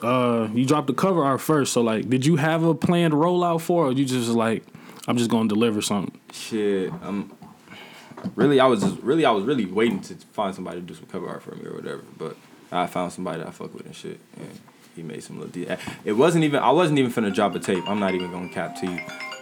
[0.03, 1.73] Uh you dropped the cover art first.
[1.73, 4.63] So like did you have a planned rollout for it or you just like
[5.07, 6.19] I'm just gonna deliver something?
[6.31, 7.31] Shit, um,
[8.35, 11.05] really, I was just really, I was really waiting to find somebody to do some
[11.05, 12.03] cover art for me or whatever.
[12.17, 12.35] But
[12.71, 14.59] I found somebody that I fuck with and shit, and
[14.95, 15.51] he made some little.
[15.51, 16.59] De- it wasn't even.
[16.61, 17.87] I wasn't even finna drop a tape.
[17.87, 18.99] I'm not even gonna cap to you.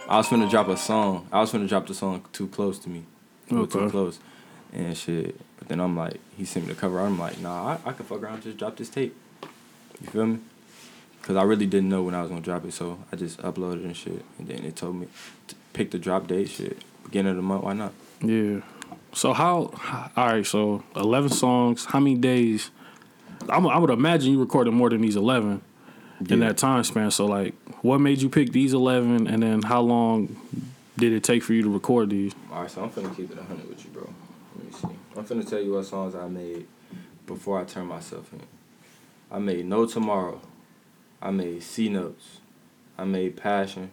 [0.08, 1.26] I was finna drop a song.
[1.32, 3.04] I was finna drop the song "Too Close to Me,"
[3.50, 4.18] Or too close,
[4.72, 5.38] and shit.
[5.58, 7.10] But then I'm like, he sent me the cover art.
[7.10, 9.16] I'm like, nah, I, I can fuck around, and just drop this tape.
[10.00, 10.38] You feel me?
[11.22, 13.84] Cause I really didn't know when I was gonna drop it, so I just uploaded
[13.84, 15.08] and shit, and then it told me
[15.48, 16.48] to pick the drop date.
[16.48, 17.64] Shit, beginning of the month.
[17.64, 17.92] Why not?
[18.22, 18.60] Yeah.
[19.16, 19.72] So how?
[20.14, 20.44] All right.
[20.46, 21.86] So eleven songs.
[21.86, 22.70] How many days?
[23.48, 25.62] I'm, I would imagine you recorded more than these eleven
[26.28, 27.10] in that time span.
[27.10, 30.36] So like, what made you pick these eleven, and then how long
[30.98, 32.34] did it take for you to record these?
[32.52, 34.10] All right, so I'm finna keep it 100 with you, bro.
[34.56, 34.98] Let me see.
[35.16, 36.66] I'm finna tell you what songs I made
[37.26, 38.42] before I turned myself in.
[39.30, 40.42] I made No Tomorrow.
[41.22, 42.40] I made C Notes.
[42.98, 43.92] I made Passion.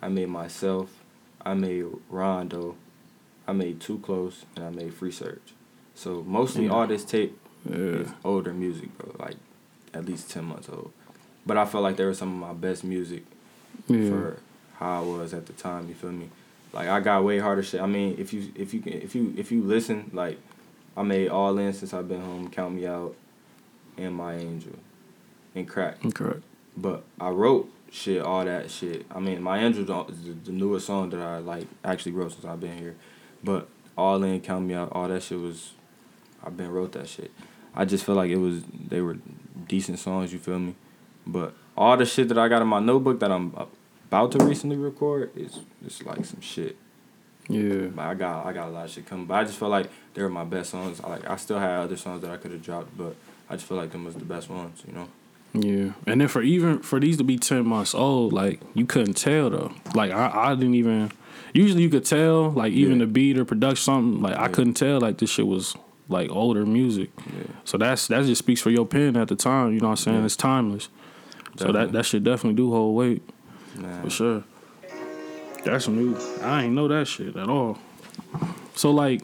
[0.00, 1.02] I made Myself.
[1.44, 2.76] I made Rondo.
[3.52, 5.52] I made Too Close, and I made Free Search.
[5.94, 6.70] So mostly Yeah.
[6.72, 7.38] all this tape
[7.68, 7.76] Yeah.
[7.76, 9.14] is older music, bro.
[9.18, 9.36] Like
[9.92, 10.90] at least 10 months old.
[11.44, 13.24] But I felt like there was some of my best music
[13.88, 14.08] Yeah.
[14.08, 14.36] for
[14.78, 15.86] how I was at the time.
[15.88, 16.30] You feel me?
[16.72, 17.82] Like I got way harder shit.
[17.82, 20.38] I mean, if you if you can if you if you listen, like
[20.96, 22.48] I made all in since I've been home.
[22.48, 23.14] Count me out,
[23.98, 24.76] and my angel,
[25.54, 25.98] and crack.
[26.14, 26.42] Correct.
[26.74, 29.04] But I wrote shit, all that shit.
[29.14, 32.46] I mean, my angel is the, the newest song that I like actually wrote since
[32.46, 32.96] I've been here.
[33.42, 35.72] But all in, count me out, all that shit was.
[36.44, 37.30] I've been wrote that shit.
[37.74, 39.18] I just felt like it was they were
[39.68, 40.32] decent songs.
[40.32, 40.74] You feel me?
[41.26, 43.54] But all the shit that I got in my notebook that I'm
[44.08, 46.76] about to recently record is it's like some shit.
[47.48, 47.86] Yeah.
[47.86, 49.26] But I got I got a lot of shit coming.
[49.26, 51.00] But I just felt like they were my best songs.
[51.02, 53.16] I like I still had other songs that I could have dropped, but
[53.48, 54.82] I just feel like them was the best ones.
[54.86, 55.08] You know?
[55.54, 59.14] Yeah, and then for even for these to be ten months old, like you couldn't
[59.14, 59.72] tell though.
[59.94, 61.12] Like I, I didn't even.
[61.52, 63.06] Usually you could tell, like even Yeah.
[63.06, 64.22] the beat or production, something.
[64.22, 65.74] Like I couldn't tell, like this shit was
[66.08, 67.10] like older music.
[67.26, 67.44] Yeah.
[67.64, 69.72] So that's that just speaks for your pen at the time.
[69.74, 70.18] You know what I'm saying?
[70.20, 70.24] Yeah.
[70.24, 70.88] It's timeless.
[71.56, 73.22] So that that should definitely do hold weight
[73.76, 74.02] Man.
[74.02, 74.44] for sure.
[75.64, 76.16] That's new.
[76.42, 77.78] I ain't know that shit at all.
[78.74, 79.22] So like,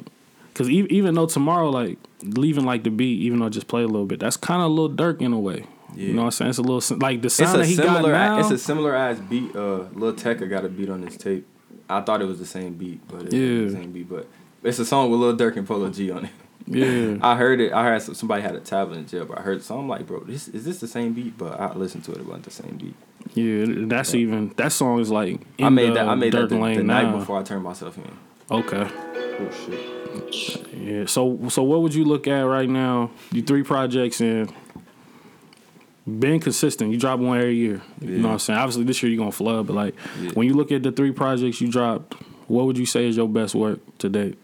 [0.54, 3.82] cause even even though tomorrow like leaving like the beat, even though I just play
[3.82, 5.64] a little bit, that's kind of a little Durk in a way.
[5.94, 6.48] You know what I'm saying?
[6.50, 8.12] It's a little like the It's sound a that he got similar.
[8.12, 8.38] now.
[8.38, 9.56] It's a similar ass beat.
[9.56, 11.46] Uh, Lil Tecca got a beat on this tape.
[11.88, 13.40] I thought it was the same beat, but it Yeah.
[13.40, 13.64] yeah.
[13.66, 14.09] the same beat.
[14.09, 14.27] But
[14.62, 16.31] it's a song with Lil Durk and Polo G on it.
[16.66, 17.16] Yeah.
[17.22, 17.72] I heard it.
[17.72, 20.07] I heard some- somebody had a tablet in jail, but I heard so I'm like,
[20.07, 21.38] bro, this is this the same beat?
[21.38, 22.18] But I listened to it.
[22.18, 22.94] It wasn't the same beat.
[23.35, 26.09] Yeah, that's even that song is like in I made that.
[26.09, 28.05] I made that Dirt the, the night before I turned myself in.
[28.51, 28.87] Okay.
[29.40, 29.51] Oh
[30.31, 30.66] shit.
[30.77, 31.07] Yeah.
[31.07, 33.11] So so what would you look at right now?
[33.33, 34.51] You three projects in.
[36.18, 37.83] Being consistent, you drop one every year.
[38.01, 38.59] You know what I'm saying?
[38.59, 40.31] Obviously, this year you're gonna flood, but like Yeah.
[40.31, 42.14] when you look at the three projects you dropped,
[42.47, 44.38] what would you say is your best work to date?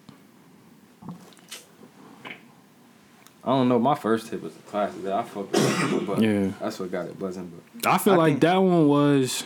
[3.46, 3.78] I don't know.
[3.78, 5.02] My first hit was a classic.
[5.04, 6.48] That I fucked with, but Yeah.
[6.60, 7.52] that's what got it buzzing.
[7.82, 9.44] But I feel I like think- that one was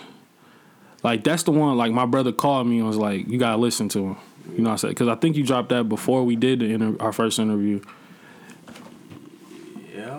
[1.02, 1.76] like that's the one.
[1.76, 4.16] Like my brother called me and was like, "You gotta listen to him."
[4.56, 4.88] You know what I said?
[4.90, 7.80] Because I think you dropped that before we did the inter- our first interview.
[9.94, 10.18] yeah, uh,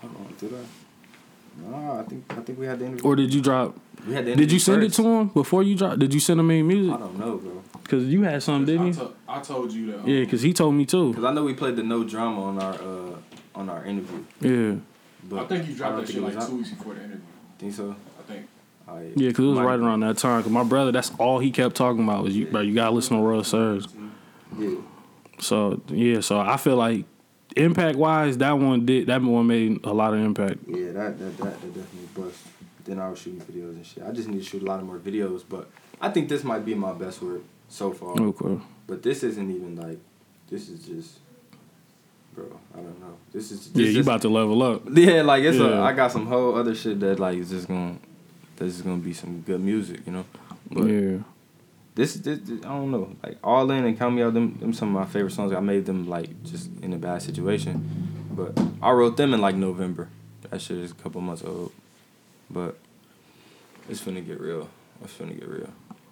[0.00, 1.57] hold on, did I?
[1.70, 3.04] No, I think I think we had the interview.
[3.04, 3.76] Or did you drop?
[4.06, 5.98] we had the Did you interview send it to him before you dropped?
[5.98, 6.94] Did you send him any music?
[6.94, 7.62] I don't know, bro.
[7.82, 8.92] Because you had some, didn't you?
[8.94, 10.00] to- I told you that.
[10.00, 11.14] um, Yeah, because he told me too.
[11.14, 13.16] Cause I know we played the no drama on our uh
[13.54, 14.24] on our interview.
[14.40, 14.76] Yeah,
[15.28, 16.50] But I think you dropped don't that think shit it was like out.
[16.50, 17.20] two weeks before the interview.
[17.58, 17.96] Think so?
[18.18, 18.46] I think.
[18.86, 20.40] Oh, yeah, yeah, because it was Might- right around that time.
[20.40, 22.60] Because my brother, that's all he kept talking about was you, bro.
[22.60, 23.84] You gotta listen to Royal Surge.
[24.58, 24.76] Yeah.
[25.40, 27.04] So yeah, so I feel like
[27.58, 30.58] impact wise, that one did that one made a lot of impact.
[30.66, 32.38] Yeah, that that that, that definitely bust.
[32.84, 34.02] Then I was shooting videos and shit.
[34.02, 35.68] I just need to shoot a lot of more videos, but
[36.00, 38.18] I think this might be my best work so far.
[38.18, 38.58] Okay.
[38.86, 39.98] But this isn't even like,
[40.48, 41.18] this is just,
[42.34, 42.46] bro.
[42.72, 43.16] I don't know.
[43.32, 43.68] This is.
[43.70, 44.82] This Yeah, you just- about to level up.
[44.90, 45.64] Yeah, like it's a.
[45.68, 45.82] Yeah.
[45.82, 47.96] I got some whole other shit that like is just gonna,
[48.56, 50.24] this is gonna be some good music, you know.
[50.70, 51.18] But Yeah.
[51.98, 53.14] This, this, this- I don't know.
[53.22, 54.32] Like all in and count me out.
[54.34, 55.52] Them, them some of my favorite songs.
[55.52, 57.74] I made them like just in a bad situation,
[58.30, 60.08] but I wrote them in like November.
[60.50, 61.72] That shit is a couple months old,
[62.50, 62.78] but
[63.88, 64.68] it's finna get real.
[65.02, 65.68] It's finna get real,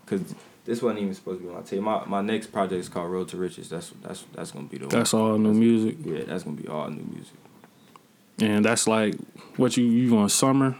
[0.06, 1.80] cause this wasn't even supposed to be my tape.
[1.80, 3.68] My my next project is called Road to Riches.
[3.70, 5.22] That's that's that's gonna be the That's one.
[5.22, 5.96] all new music.
[6.04, 7.34] Yeah, that's gonna be all new music.
[8.40, 9.14] And that's like
[9.56, 10.76] what you you going summer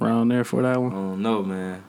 [0.00, 0.92] around there for that one.
[0.92, 1.82] I don't know, man.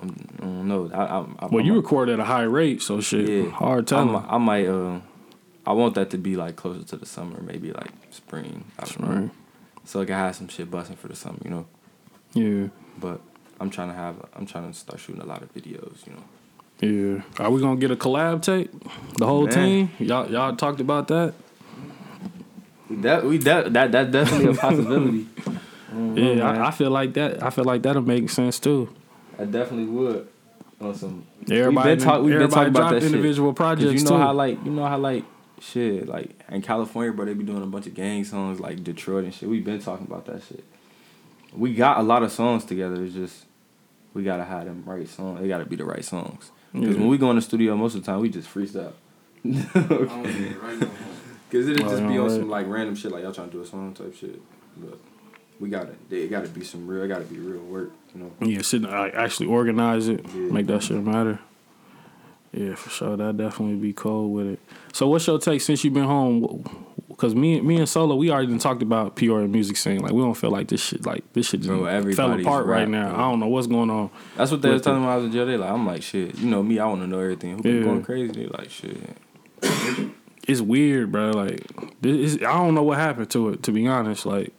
[0.00, 0.90] I'm, I don't know.
[0.92, 3.28] I, I, I, Well, you I, record at a high rate, so shit.
[3.28, 3.50] Yeah.
[3.50, 4.16] Hard time.
[4.16, 4.66] I might.
[4.66, 5.00] Uh,
[5.66, 8.64] I want that to be like closer to the summer, maybe like spring.
[8.78, 9.20] I don't know.
[9.22, 9.30] Right.
[9.84, 11.66] So I can have some shit busting for the summer, you know.
[12.32, 12.68] Yeah.
[12.98, 13.20] But
[13.60, 14.16] I'm trying to have.
[14.34, 16.24] I'm trying to start shooting a lot of videos, you know.
[16.80, 17.22] Yeah.
[17.44, 18.72] Are we gonna get a collab tape?
[19.18, 19.54] The whole Man.
[19.54, 19.90] team?
[19.98, 21.34] Y'all y'all talked about that?
[22.90, 25.26] That we that that that's definitely a possibility.
[25.46, 26.48] I don't Yeah.
[26.48, 27.42] I, I feel like that.
[27.42, 28.88] I feel like that'll make sense too.
[29.40, 30.28] I definitely would.
[30.80, 31.26] On some.
[31.50, 33.12] Everybody, we've been, talk, we've been talking about drop that shit.
[33.12, 34.22] individual 'Cause projects you know too.
[34.22, 35.24] how like you know how like
[35.60, 39.24] shit like in California, bro, they be doing a bunch of gang songs like Detroit
[39.24, 39.48] and shit.
[39.48, 40.64] We've been talking about that shit.
[41.54, 43.04] We got a lot of songs together.
[43.04, 43.44] It's just
[44.14, 45.40] we gotta have them right songs.
[45.40, 46.50] They gotta be the right songs.
[46.72, 47.00] Because Yeah.
[47.00, 48.92] when we go in the studio, most of the time we just freestyle.
[49.44, 49.62] I don't
[50.24, 50.88] think it right now.
[51.50, 53.66] Cause it'll just be on some like random shit, like y'all trying to do a
[53.66, 54.40] song type shit.
[54.78, 54.98] But
[55.58, 58.32] we gotta, it gotta be some real, it gotta be real work, you know.
[58.46, 60.52] Yeah, sit like actually organize it, Yeah.
[60.52, 61.38] make that shit matter.
[62.52, 63.16] Yeah, for sure.
[63.16, 64.60] That definitely be cold with it.
[64.92, 66.64] So, what's your take since you've been home?
[67.08, 70.00] Because me, me and Solo, we already talked about Peoria music scene.
[70.00, 72.80] Like, we don't feel like this shit, like this shit just Bro, fell apart right
[72.80, 73.10] rap, now.
[73.10, 73.14] bro.
[73.18, 74.10] I don't know what's going on.
[74.36, 75.46] That's what they was telling me when I was in jail.
[75.46, 77.62] They like, I'm like, shit, you know me, I want to know everything.
[77.62, 77.82] Who Yeah.
[77.84, 78.32] going crazy?
[78.32, 78.96] They like, shit.
[80.48, 81.30] It's weird, bro.
[81.30, 81.64] Like,
[82.00, 83.62] this is, I don't know what happened to it.
[83.64, 84.52] To be honest, like,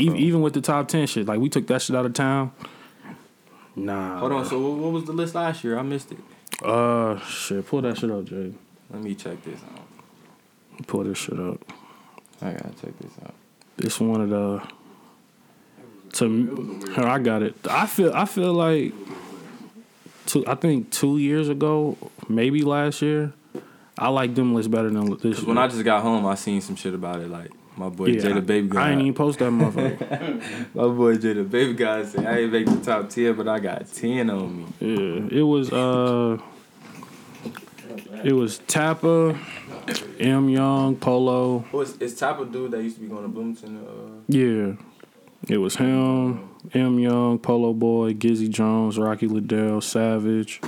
[0.00, 2.52] even, even with the top ten shit, like we took that shit out of town.
[3.76, 4.18] Nah.
[4.18, 5.78] Hold on, so what, was the list last year?
[5.78, 6.18] I missed it.
[6.62, 7.66] Uh, shit.
[7.66, 8.52] Pull that shit up, Jay.
[8.90, 10.86] Let me check this out.
[10.86, 11.60] Pull this shit up.
[12.42, 13.34] I gotta check this out.
[13.76, 14.62] This one of the
[16.14, 17.54] to here I got it.
[17.68, 18.92] I feel I feel like
[20.26, 21.96] two I think two years ago,
[22.28, 23.32] maybe last year,
[23.96, 26.76] I like them lists better than this when I just got home, I seen some
[26.76, 27.30] shit about it.
[27.30, 28.88] Like my boy yeah, Jada Baby I, guy.
[28.88, 30.38] I ain't even post that motherfucker.
[30.74, 33.90] my boy Jada Baby guy said I ain't make the top ten, but I got
[33.92, 34.66] ten on me.
[34.80, 36.38] yeah, it was uh,
[38.22, 39.38] it was Tappa,
[40.18, 41.64] M Young, Polo.
[41.72, 43.78] Oh, it's, it's type of dude that used to be going to Bloomington.
[43.78, 44.74] Uh, Yeah,
[45.48, 50.60] it was him, M Young, Polo Boy, Gizzy Jones, Rocky Liddell, Savage,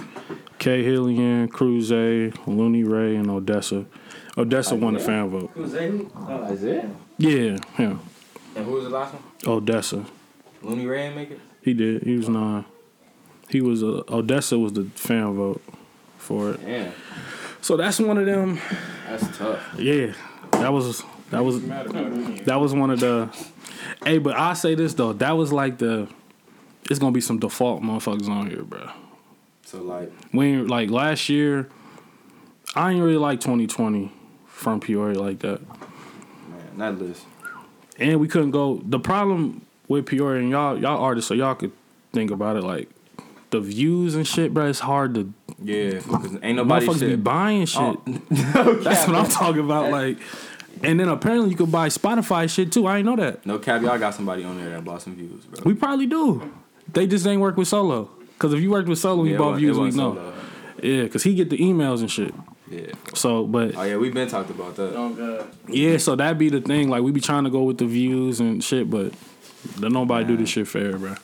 [0.59, 3.85] K Hillian, Cruze, Looney Ray, and Odessa.
[4.38, 5.51] Odessa won the fan vote.
[5.53, 6.11] who's that?
[6.16, 6.87] Oh, is it?
[7.18, 8.01] Yeah, him.
[8.57, 9.22] And who was the last one?
[9.46, 10.05] Odessa.
[10.62, 11.40] Looney Ray make it.
[11.62, 12.03] He did.
[12.03, 12.64] He was nine.
[13.48, 15.62] He was uh, Odessa was the fan vote
[16.18, 16.64] for it.
[16.64, 16.92] Damn,
[17.61, 18.59] So that's one of them.
[19.09, 19.61] that's tough.
[19.79, 20.12] Yeah,
[20.53, 22.44] that was that was Matter about it again.
[22.44, 23.29] that was one of the.
[24.05, 26.09] Hey, but I say this though, that was like the.
[26.90, 28.88] It's gonna be some default motherfuckers on here, bro.
[29.64, 31.68] So like, When like last year,
[32.75, 34.11] I ain't really like 2020
[34.46, 35.61] from Peoria like that.
[36.77, 37.27] That list.
[37.99, 38.81] And we couldn't go.
[38.85, 41.73] The problem with Peoria and y'all, y'all artists, so y'all could
[42.13, 42.89] think about it like
[43.51, 44.67] the views and shit, bro.
[44.69, 45.33] It's hard to.
[45.63, 47.81] Yeah, because ain't nobody Motherfuckers be buying shit.
[47.81, 48.01] Oh.
[48.83, 49.93] That's what I'm talking about.
[49.93, 50.19] Like,
[50.83, 52.87] and then apparently you could buy Spotify shit too.
[52.87, 53.47] I ain't know that.
[53.47, 55.63] No cap, y'all got somebody on there that bought some views, bro.
[55.65, 56.53] We probably do.
[56.93, 58.11] They just ain't work with Solo.
[58.39, 59.79] Cause if you worked with Solo, you Yeah, it bought views.
[59.79, 60.15] We know.
[60.15, 60.33] Solo.
[60.83, 62.35] Yeah, cause he get the emails and shit.
[62.73, 62.93] Yeah.
[63.15, 64.95] So, but Oh yeah, we've been talked about that.
[64.97, 65.49] Oh god.
[65.69, 66.89] yeah, so that be the thing.
[66.89, 69.13] Like we be trying to go with the views and shit, but
[69.79, 71.15] then nobody do this shit fair, bro.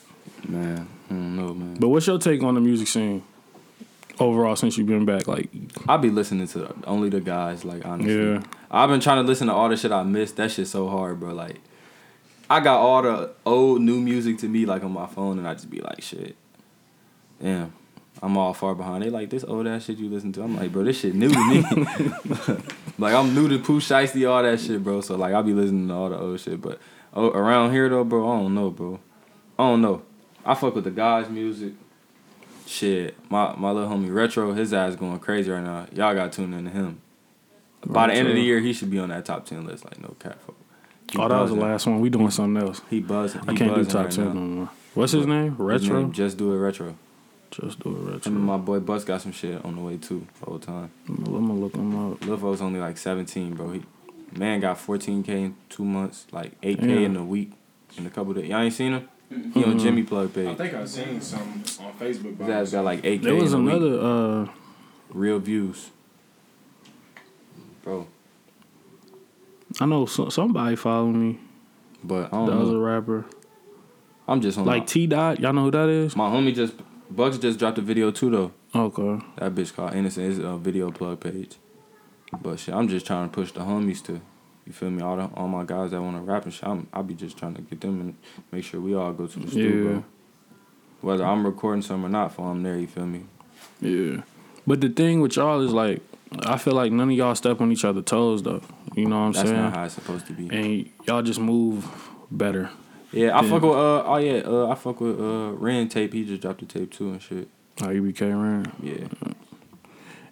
[0.47, 1.75] Man, I don't know, man.
[1.81, 3.23] But what's your take on the music scene
[4.21, 5.27] overall since you've been back?
[5.27, 5.49] Like,
[5.89, 8.33] I be listening to only the guys, like honestly.
[8.35, 8.43] Yeah.
[8.71, 10.37] I've been trying to listen to all the shit I missed.
[10.37, 11.33] That shit so hard, bro.
[11.33, 11.61] Like,
[12.51, 15.55] I got all the old new music to me like on my phone, and I
[15.55, 16.37] just be like, shit.
[17.43, 17.73] Damn,
[18.23, 19.03] I'm all far behind.
[19.03, 20.43] They like this old ass shit you listen to.
[20.43, 21.61] I'm like, bro, this shit new to me.
[22.99, 25.01] like I'm new to Pooh Shiesty, all that shit, bro.
[25.01, 26.81] So like I'll be listening to all the old shit, but
[27.15, 28.99] oh, around here though, bro, I don't know, bro.
[29.59, 30.03] I don't know.
[30.45, 31.75] I fuck with the guys' music.
[32.67, 35.87] Shit, my my little homie Retro, his ass going crazy right now.
[35.95, 37.01] Y'all got tuned into him.
[37.87, 39.85] By the end of the year, he should be on that top ten list.
[39.85, 40.39] Like no cap.
[40.45, 40.57] fuck.
[41.11, 42.01] He oh, that was the last one.
[42.01, 42.83] We doing something else.
[42.91, 43.41] He buzzing.
[43.43, 44.71] I can't do buzzing top right ten no more.
[44.95, 45.53] What's his name?
[45.53, 46.01] His Retro.
[46.03, 46.97] name, Just do it retro.
[47.51, 48.33] Just do it Him retro.
[48.33, 50.27] and my boy Bus got some shit on the way too.
[50.47, 50.91] All the whole time.
[51.09, 52.25] I'm gonna look him up.
[52.25, 53.71] Lil Fo's only like 17, bro.
[53.73, 53.83] He
[54.33, 57.07] man got 14k in two months, like 8k Yeah.
[57.07, 57.53] in a week,
[57.97, 58.49] in a couple days.
[58.49, 59.09] Y'all ain't seen him?
[59.55, 60.49] He on Jimmy Plug page.
[60.49, 61.41] I think I seen some
[61.81, 62.39] on Facebook.
[62.39, 63.23] His ass got like 8k.
[63.23, 63.75] There was in a week.
[63.75, 64.01] another.
[64.01, 64.49] uh
[65.13, 65.91] real views,
[67.83, 68.07] bro.
[69.81, 71.39] I know so, somebody followed me.
[72.05, 72.79] But I That don't was a know.
[72.81, 73.27] rapper.
[74.27, 75.41] I'm just on Like T Dot.
[75.41, 76.15] Y'all know who that is?
[76.17, 76.75] my, my homie just
[77.11, 78.53] Bucks just dropped a video too though.
[78.75, 79.25] Okay.
[79.37, 81.57] That bitch called Innocent is a video plug page.
[82.43, 84.21] But shit, I'm just trying to push the homies to,
[84.67, 85.03] you feel me?
[85.03, 87.39] All the all my guys that want to rap and shit, I'm, I'll be just
[87.39, 88.15] trying to get them and
[88.53, 89.93] make sure we all go to the studio.
[89.95, 90.03] Yeah.
[91.01, 92.77] Whether I'm recording some or not, for I'm there.
[92.79, 93.23] You feel me?
[93.81, 94.23] Yeah.
[94.67, 96.03] But the thing with y'all is like,
[96.41, 98.61] I feel like none of y'all step on each other's toes though.
[98.95, 99.63] You know what I'm That's saying?
[99.63, 100.49] That's not how it's supposed to be.
[100.55, 101.87] and y'all just move
[102.31, 102.69] better.
[103.13, 103.51] Yeah, I Yeah.
[103.51, 106.13] fuck with uh oh yeah uh I fuck with uh Ren tape.
[106.13, 107.49] He just dropped the tape too and shit.
[107.81, 108.73] You became Rand.
[108.83, 109.07] Yeah,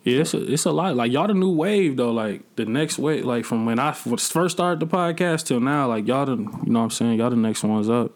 [0.03, 0.97] Yeah, it's a, it's a lot.
[0.97, 2.11] Like y'all the new wave though.
[2.13, 6.07] Like the next wave, like from when I first started the podcast till now, like
[6.09, 6.37] y'all the, you
[6.67, 7.19] know what I'm saying?
[7.19, 8.13] Y'all the next ones up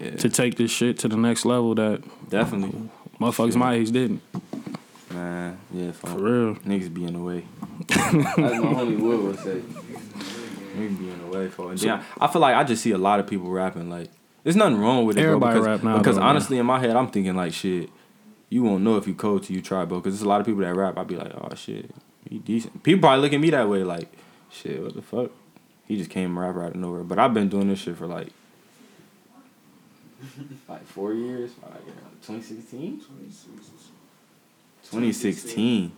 [0.00, 2.88] yeah, to take this shit to the next level that definitely,
[3.20, 4.20] motherfuckers my age didn't.
[5.10, 5.58] man.
[5.72, 6.54] Yeah, for For real.
[6.56, 7.44] Niggas be in the way.
[7.90, 9.62] As my homie Wood would say.
[10.76, 11.70] Niggas be in the way for it.
[11.70, 14.10] And then I, I feel like I just see a lot of people rapping like
[14.44, 15.62] there's nothing wrong with it, Everybody bro.
[15.62, 16.30] Because, rap now, because though, man.
[16.30, 17.90] honestly, in my head, I'm thinking like shit.
[18.48, 20.00] You won't know if you cold till you try, bro.
[20.00, 20.98] Because there's a lot of people that rap.
[20.98, 21.90] I'd be like, oh shit,
[22.28, 22.82] he decent.
[22.82, 24.12] People probably look at me that way, like,
[24.50, 25.30] shit, what the fuck?
[25.86, 27.04] He just came rap out of nowhere.
[27.04, 28.28] But I've been doing this shit for like,
[30.68, 31.52] like four years.
[31.62, 31.84] Like,
[32.26, 33.00] 2016.
[34.84, 35.92] 2016.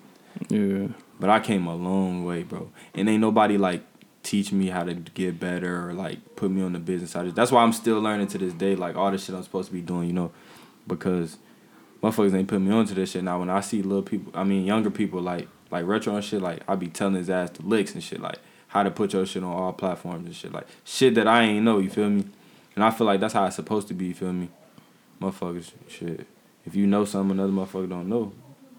[0.48, 0.88] Yeah.
[1.18, 2.70] But I came a long way, bro.
[2.94, 3.82] And ain't nobody like
[4.24, 7.32] teach me how to get better or like put me on the business side.
[7.36, 9.74] That's why I'm still learning to this day, like all the shit I'm supposed to
[9.74, 10.32] be doing, you know,
[10.88, 11.36] because
[12.02, 13.22] motherfuckers ain't put me onto this shit.
[13.22, 16.42] Now when I see little people, I mean younger people like like retro and shit,
[16.42, 19.26] like I be telling his ass the licks and shit, like how to put your
[19.26, 21.78] shit on all platforms and shit, like shit that I ain't know.
[21.78, 22.24] You feel me?
[22.74, 24.06] And I feel like that's how it's supposed to be.
[24.06, 24.48] You feel me?
[25.20, 26.26] Motherfuckers, shit.
[26.66, 28.32] If you know something another motherfucker don't know,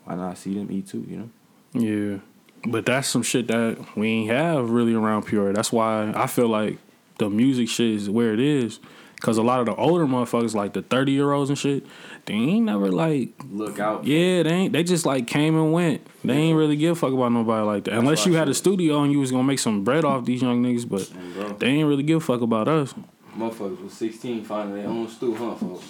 [0.04, 1.06] why not see them eat too?
[1.08, 1.30] You know?
[1.74, 2.20] Yeah.
[2.68, 5.54] But that's some shit that we ain't have really around Peoria.
[5.54, 6.78] That's why I feel like
[7.20, 8.80] the music shit is where it is.
[9.22, 11.86] Cause a lot of the older motherfuckers, like the thirty year olds and shit,
[12.26, 14.06] they ain't never like Look out.
[14.06, 14.74] Yeah, they ain't.
[14.74, 16.06] They just like came and went.
[16.24, 17.94] They ain't really give a fuck about nobody like that.
[17.94, 20.62] Unless you had a studio and you was gonna make some bread off these young
[20.64, 22.94] niggas, but they ain't really give a fuck about us.
[23.36, 25.86] Motherfuckers was 16 finding their own stew, huh, folks?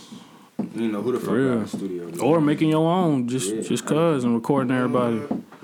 [0.73, 1.57] You know who the fuck real.
[1.57, 2.17] got a studio?
[2.23, 3.61] Or making your own, just Yeah.
[3.61, 5.21] just cause and recording everybody.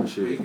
[0.08, 0.42] shit.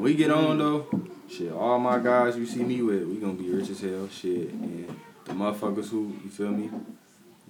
[0.00, 0.86] When we get on though,
[1.30, 1.52] shit.
[1.52, 4.48] All my guys you see me with, we gonna be rich as hell, shit.
[4.48, 4.88] And
[5.26, 6.70] the motherfuckers who you feel me,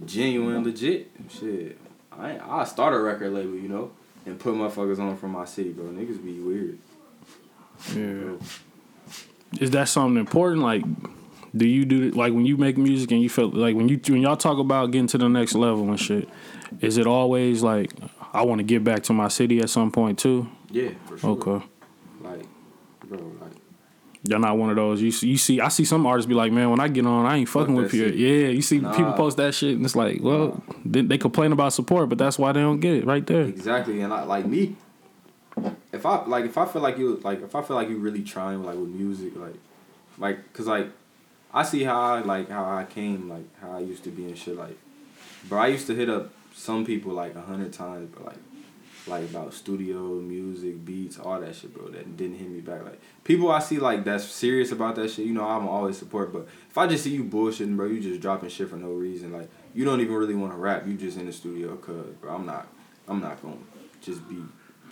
[0.05, 1.79] genuine, legit, shit.
[2.11, 3.93] I I start a record label, you know,
[4.27, 5.85] and put motherfuckers on from my city, bro.
[5.85, 6.79] Niggas be weird.
[7.95, 8.45] Yeah.
[9.61, 10.63] Is that something important?
[10.63, 10.83] Like,
[11.57, 14.23] do you do like when you make music and you feel like when you when
[14.23, 16.29] y'all talk about getting to the next level and shit?
[16.81, 17.93] Is it always like
[18.33, 20.49] I want to get back to my city at some point too?
[20.69, 21.31] Yeah, for sure.
[21.31, 21.67] Okay.
[23.11, 23.53] Bro, like.
[24.23, 25.01] Y'all not one of those.
[25.01, 27.25] You see, you see, I see some artists be like, man, when I get on,
[27.25, 28.07] I ain't fucking with you.
[28.07, 28.95] Yeah, you see Nah.
[28.95, 32.39] people post that shit, and it's like, well, they, they complain about support, but that's
[32.39, 33.43] why they don't get it right there.
[33.43, 34.77] Exactly, and I, like me,
[35.57, 37.99] if if I like if I feel like you like if I feel like you
[37.99, 39.55] really trying like with music like
[40.19, 40.89] like cause like
[41.53, 44.39] I see how I like how I came like how I used to be and
[44.39, 44.79] shit like
[45.49, 48.39] bro I used to hit up some people like a hundred times but like
[49.07, 53.01] like about studio music beats all that shit bro that didn't hit me back like
[53.25, 56.47] people I see like that's serious about that shit you know I'm always support but
[56.69, 59.49] if I just see you bullshitting bro you just dropping shit for no reason like
[59.75, 62.47] you don't even really want to rap you just in the studio cause bro I'm
[62.47, 62.69] not
[63.09, 63.57] I'm not gonna
[64.01, 64.43] just be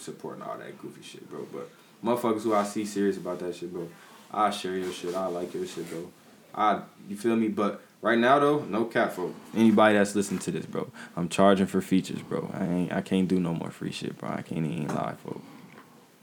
[0.01, 1.47] supporting all that goofy shit, bro.
[1.53, 1.71] But
[2.05, 3.89] motherfuckers who I see serious about that shit, bro,
[4.33, 5.15] I share your shit.
[5.15, 6.11] I like your shit, bro.
[6.55, 7.49] I you feel me?
[7.49, 10.91] But right now though, no cap for anybody that's listening to this, bro.
[11.17, 12.51] I'm charging for features, bro.
[12.55, 14.31] I ain't I can't do no more free shit, bro.
[14.31, 15.41] I can't even lie, for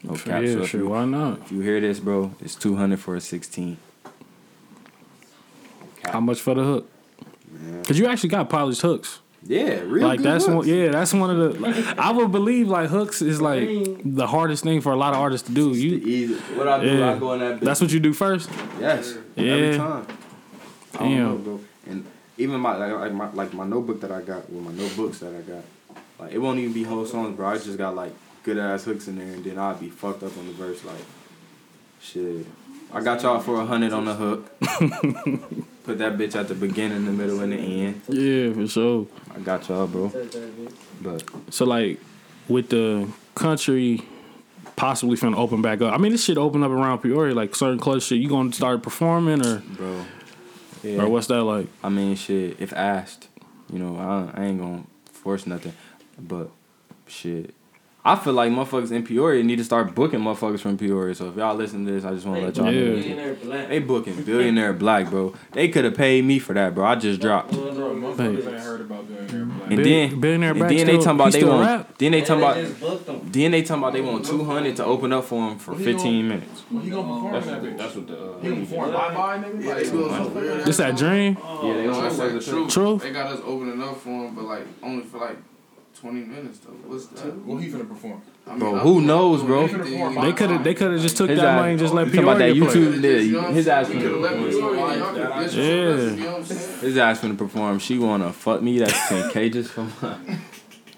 [0.04, 0.44] No cap.
[0.44, 1.40] Yeah, so sure, you, why not?
[1.42, 3.78] If you hear this, bro, it's two hundred for a sixteen.
[6.06, 6.90] How much for the hook?
[7.86, 9.20] Cause you actually got polished hooks.
[9.48, 10.68] Yeah, real like that's hooks.
[10.68, 10.68] one.
[10.68, 11.60] Yeah, that's one of the.
[11.60, 13.68] like, I would believe like hooks is like
[14.04, 15.72] the hardest thing for a lot of artists to do.
[15.74, 16.34] You Easy.
[16.56, 17.14] What I do, Yeah.
[17.14, 17.60] I go in that.
[17.60, 17.64] Bitch.
[17.64, 18.50] That's what you do first.
[18.80, 19.18] Yes.
[19.36, 19.54] Yeah.
[19.54, 20.08] Every time.
[20.96, 21.24] I don't Damn.
[21.30, 21.60] know, bro.
[21.88, 22.06] And
[22.38, 25.34] even my like, like my like my notebook that I got, with my notebooks that
[25.36, 25.64] I got,
[26.20, 27.48] like it won't even be whole songs, bro.
[27.48, 30.38] I just got like good ass hooks in there, and then I'd be fucked up
[30.38, 31.04] on the verse, like
[32.02, 32.46] shit.
[32.94, 34.60] I got y'all for a hundred on the hook.
[35.84, 38.02] Put that bitch at the beginning, the middle, and the end.
[38.08, 39.08] Yeah, for sure.
[39.36, 40.12] I got y'all, bro.
[41.02, 42.00] But So like
[42.48, 44.02] with the country
[44.76, 45.94] possibly finna open back up.
[45.94, 48.20] I mean, this shit open up around Peoria, like certain club shit.
[48.20, 50.06] You gonna start performing or bro,
[50.86, 51.02] yeah.
[51.02, 51.68] or what's that like?
[51.84, 52.60] I mean, shit.
[52.60, 53.28] If asked,
[53.72, 55.74] you know, I, I ain't gonna force nothing,
[56.20, 56.50] but
[57.08, 57.54] shit.
[58.08, 61.16] I feel like motherfuckers in Peoria need to start booking motherfuckers from Peoria.
[61.16, 62.72] So if y'all listen to this, I just want to let y'all know.
[62.72, 65.34] Billionaire They booking billionaire black, bro.
[65.54, 66.86] They could have paid me for that, bro.
[66.86, 67.54] I just dropped.
[67.54, 69.45] Bro, motherfuckers ain't heard about Billionaire Black.
[69.68, 71.62] And Bill- then, Billionaire and Black then they talking about they want.
[71.62, 71.98] rap?
[71.98, 72.56] Then they talking about.
[72.58, 73.22] just booked them.
[73.32, 75.84] Then they talking about they want two hundred to open up for him for He
[75.84, 76.64] fifteen minutes.
[76.70, 77.62] He gonna That's that what.
[77.64, 77.78] The, bitch.
[77.78, 78.32] that's what the.
[78.34, 79.64] Uh, He gonna perform bye bye, nigga.
[79.64, 81.38] Yeah, Like, they doing some weird This that dream?
[81.42, 82.68] yeah, they No, want that's to like true.
[82.68, 82.98] True.
[83.00, 85.38] They got us opening up for him, but like only for like
[86.06, 86.72] twenty minutes though.
[86.86, 87.36] What's that?
[87.46, 88.22] well, he finna perform.
[88.46, 89.62] I mean, Bro, I'm who not knows, bro?
[89.66, 90.22] anything.
[90.22, 92.06] They could have they could have just took His that ass- money and just let
[92.08, 93.10] You talking about Peoria that play.
[93.12, 94.00] Yeah, You know what I'm his ass saying?
[94.00, 95.48] We could've finna Peoria, y'all could get Yeah.
[95.50, 96.80] some rest, you know what I'm saying?
[96.82, 97.80] His ass finna perform.
[97.80, 98.78] She wanna fuck me.
[98.80, 99.92] That's ten cages from.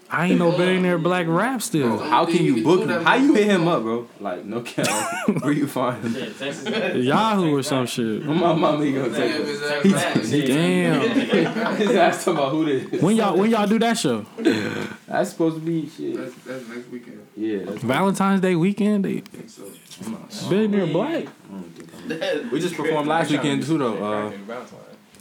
[0.10, 1.97] I ain't no billionaire black rap still.
[1.97, 3.03] How can you book him?
[3.03, 4.08] How you hit him up, bro?
[4.20, 4.88] Like no cap.
[5.41, 7.01] Where you find him?
[7.01, 8.24] Yahoo or some shit.
[8.24, 9.91] My mama he gonna take his it.
[9.99, 11.76] ass Damn.
[11.76, 13.01] His ass talking about who this.
[13.01, 14.26] When y'all when y'all do that show?
[15.08, 16.16] That's supposed to be shit.
[16.16, 17.28] That's, that's next weekend.
[17.36, 17.66] Yeah.
[17.68, 19.03] Valentine's Day weekend.
[19.05, 20.49] They I think so.
[20.49, 21.26] billionaire black.
[22.51, 24.03] we just performed last weekend too though.
[24.03, 24.47] Uh, Fucking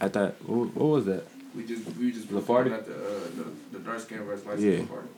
[0.01, 1.25] at that what, what was that?
[1.57, 2.83] We just we just The performed party?
[2.83, 4.75] at the uh, the, the dark skin versus light Yeah.
[4.75, 5.09] skin party.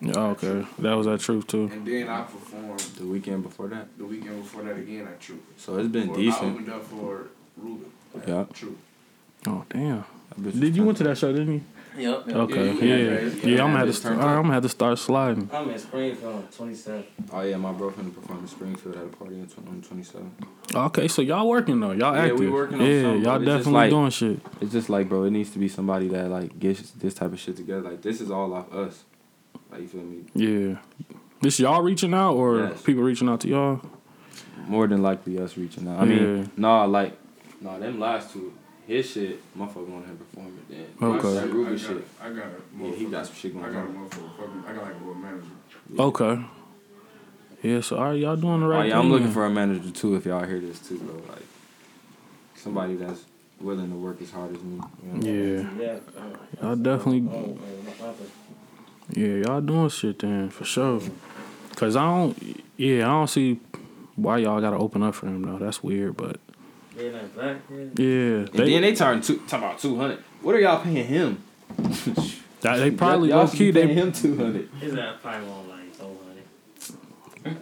[0.00, 0.12] Yeah.
[0.16, 1.70] Oh, okay, that was that truth too.
[1.72, 3.86] And then I performed The weekend before that.
[3.96, 5.38] the weekend before that again at True.
[5.56, 6.52] So it's been For- I decent.
[6.54, 7.90] opened up for Ruben.
[8.26, 8.44] Yeah.
[8.52, 8.76] True.
[9.46, 10.04] Oh damn.
[10.42, 11.32] Did you went to that show?
[11.32, 11.60] Didn't you?
[11.96, 12.26] Yep.
[12.26, 12.36] yep.
[12.36, 12.66] Okay.
[12.74, 12.96] Yeah, Yeah.
[12.96, 13.28] yeah, Yeah.
[13.44, 13.64] yeah.
[13.64, 13.86] I'm gonna have to.
[13.86, 14.36] Just Start, turned all right, up.
[14.38, 15.50] I'm gonna have to start sliding.
[15.52, 17.04] I'm in Springfield, 27.
[17.32, 20.30] Oh yeah, my girlfriend performed in Springfield at a party on tw- twenty seven.
[20.74, 21.92] Okay, so y'all working though.
[21.92, 22.16] Y'all active.
[22.16, 22.40] Yeah, active.
[22.40, 24.40] we working on yeah, something, y'all it's just definitely like- doing shit.
[24.60, 27.40] It's just like, bro, it needs to be somebody that like gets this type of
[27.40, 27.82] shit together.
[27.90, 29.04] Like this is all off us.
[29.70, 30.24] Like you feel me?
[30.34, 30.78] Yeah.
[31.40, 32.82] This y'all reaching out or Yes.
[32.82, 33.80] people reaching out to y'all?
[34.68, 36.00] More than likely us reaching out.
[36.00, 36.16] I Yeah.
[36.20, 37.16] mean, nah, like,
[37.60, 38.52] nah, them last two,
[38.86, 40.68] his shit, motherfucker want him to perform it.
[40.68, 41.34] Then Okay.
[41.34, 42.04] that I got, shit.
[42.22, 43.94] I got a Yeah, he got some shit going I got a on.
[43.94, 44.36] motherfucker.
[44.38, 45.46] fucking- I got like a little manager.
[45.98, 46.44] Okay.
[47.62, 49.00] Yeah, so are y'all doing the Oh, right yeah, thing.
[49.06, 49.34] I'm looking then.
[49.34, 50.14] for a manager too.
[50.14, 51.42] If y'all hear this too, bro, like
[52.54, 53.24] somebody that's
[53.60, 54.80] willing to work as hard as me.
[55.02, 55.68] You know?
[55.80, 55.84] Yeah.
[56.60, 56.62] Yeah.
[56.62, 57.58] Y'all definitely Oh,
[58.02, 58.14] oh.
[59.10, 61.00] Yeah, y'all doing shit then for sure.
[61.76, 63.58] Cause I don't yeah, I don't see
[64.16, 65.58] why y'all gotta open up for him though.
[65.58, 66.38] That's weird, but
[66.96, 67.56] Billionaire Black.
[67.70, 68.04] Yeah.
[68.04, 68.36] yeah.
[68.38, 70.18] And then they turn two, talking about two hundred.
[70.40, 71.42] What are y'all paying him?
[72.60, 74.68] that, they probably y'all low should key be paying they him two hundred.
[74.80, 75.75] His ass probably want like 400.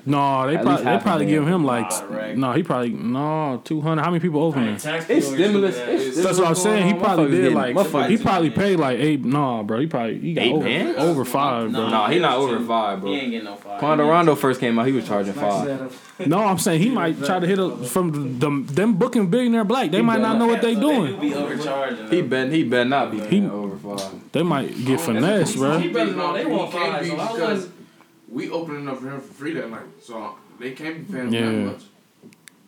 [0.07, 2.37] No, they At probably they probably give him like right.
[2.37, 4.03] no, he probably no two hundred.
[4.03, 5.11] How many people open Right, it?
[5.11, 5.76] It's stimulus.
[5.76, 6.07] stupid ass.
[6.07, 6.87] It's That's what I'm saying.
[6.87, 9.24] He probably Motherfuckers did like motherfuckers he probably paid like eight.
[9.24, 10.99] Nah, bro, he probably he got Eight over, bands?
[10.99, 11.89] over five, bro.
[11.89, 13.11] Nah, he not over five, bro.
[13.12, 13.78] He ain't getting no five.
[13.80, 16.01] Quando Rondo first came out, he was charging five.
[16.26, 19.91] No, I'm saying he might try to hit up from them them booking billionaire black.
[19.91, 21.18] They might not know what they He doing.
[21.18, 22.09] be overcharging.
[22.09, 22.28] He though.
[22.28, 24.30] bet he better not be paying over five.
[24.30, 25.78] They might get finessed, bro.
[25.78, 26.35] He better No, not.
[26.35, 27.05] they want five,
[28.35, 31.41] we opening up for him for free that night, so they can't be paying Yeah.
[31.51, 31.82] that much.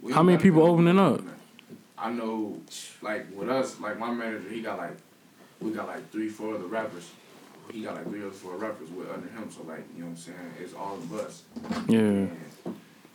[0.00, 1.20] We How many people opening up?
[1.98, 2.60] I know,
[3.02, 4.96] like with us, like my manager, he got like,
[5.60, 7.10] we got like three, four other rappers
[7.72, 9.50] he got like three or four rappers with under him.
[9.50, 10.52] So like, you know what I'm saying?
[10.60, 11.42] It's all of us.
[11.88, 11.98] Yeah.
[11.98, 12.30] And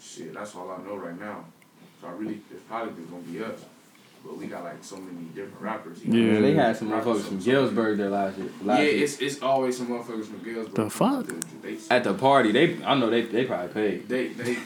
[0.02, 1.46] shit, that's all I know right now.
[2.02, 3.60] So I really, it's probably just gonna be us.
[4.24, 6.04] But we got like so many different rappers.
[6.04, 6.18] you know?
[6.26, 6.32] Yeah.
[6.34, 8.48] Man, they had some motherfuckers from Galesburg there last year.
[8.62, 9.04] Yeah, Last year.
[9.04, 10.76] it's it's always some motherfuckers from Galesburg.
[10.76, 11.26] The fuck?
[11.64, 14.08] They, At the party, they I know they they probably paid.
[14.10, 14.58] they, they,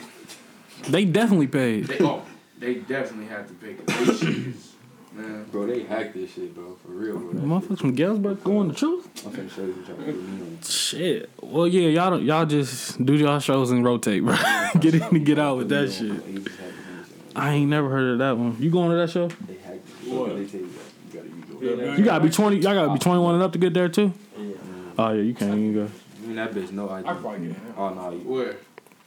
[0.88, 1.84] They definitely paid.
[1.86, 2.22] they, oh,
[2.58, 3.86] they definitely had to pick it.
[3.86, 4.72] They shit is,
[5.14, 5.44] man.
[5.50, 6.76] Bro, they hacked this shit, bro.
[6.84, 7.32] For real, bro.
[7.32, 9.08] That Motherfuckers from Galesburg going the truth.
[9.26, 10.58] I'm finna show you what y'all do.
[10.62, 11.30] Shit.
[11.40, 14.36] Well, yeah, y'all don't, y'all just do y'all shows and rotate, bro.
[14.80, 16.24] get in and get out with that shit.
[16.26, 18.56] They just hacked the I ain't never heard of that one.
[18.60, 19.28] You going to that show?
[19.28, 19.86] They hacked.
[20.06, 20.36] What?
[20.36, 20.82] They tell you that.
[21.12, 22.56] You gotta use your You gotta be twenty.
[22.56, 24.12] Y'all gotta be twenty one and up to get there too.
[24.38, 24.54] Yeah.
[24.98, 25.82] Oh yeah, you can't even go.
[26.22, 27.06] I mean, that bitch, no ID.
[27.08, 27.74] I could probably get in.
[27.76, 28.10] Oh, no.
[28.10, 28.56] You, Where?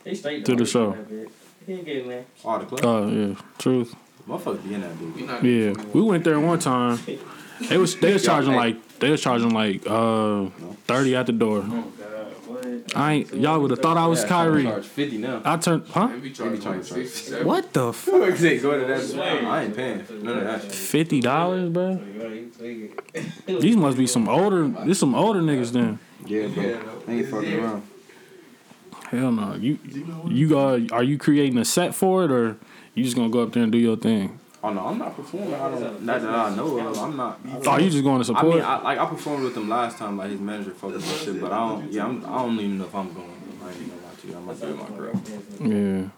[0.04, 0.66] They straight To the though.
[0.66, 0.96] show.
[1.66, 2.26] He ain't getting there.
[2.46, 2.86] oh, the club?
[2.86, 3.96] Oh yeah, truth.
[4.28, 5.16] Motherfuckers be in that bitch.
[5.16, 7.00] We not Yeah, we went there one time.
[7.68, 10.46] They was they was charging like they was charging like uh
[10.88, 11.58] thirty at the door.
[11.66, 12.19] Oh God,
[12.96, 14.64] I ain't y'all would have thought I was Kyrie.
[14.64, 15.42] Charge 50 now.
[15.46, 16.08] I turned huh?
[16.08, 18.14] They be like 60, What the fuck?
[18.14, 19.46] Go to that.
[19.46, 20.06] I ain't paying.
[20.24, 20.72] None of that shit.
[20.72, 21.92] Fifty dollars, bro.
[21.92, 23.00] You take
[23.48, 23.62] it.
[23.62, 24.68] These must be some older.
[24.68, 26.00] This some older niggas then.
[26.26, 26.80] Yeah, bro.
[27.06, 27.84] They ain't fucking around.
[29.10, 29.56] Hell no.
[29.56, 29.80] You
[30.28, 32.58] you uh are you creating a set for it or
[32.94, 34.39] you just gonna go up there and do your thing?
[34.62, 35.54] Oh, no, I'm not performing.
[35.54, 36.98] I don't, not that I know of.
[36.98, 37.40] I'm not.
[37.66, 38.46] Oh, you just going to support?
[38.46, 38.56] I support?
[38.58, 41.42] mean, I, like I performed with him last time, like his manager focused on shit,
[41.42, 41.92] but I don't.
[41.92, 43.30] Yeah, I'm, I don't even know if I'm going.
[43.64, 44.36] I ain't even gonna lie to you.
[44.36, 45.22] I might do my girl.
[45.62, 46.10] yeah.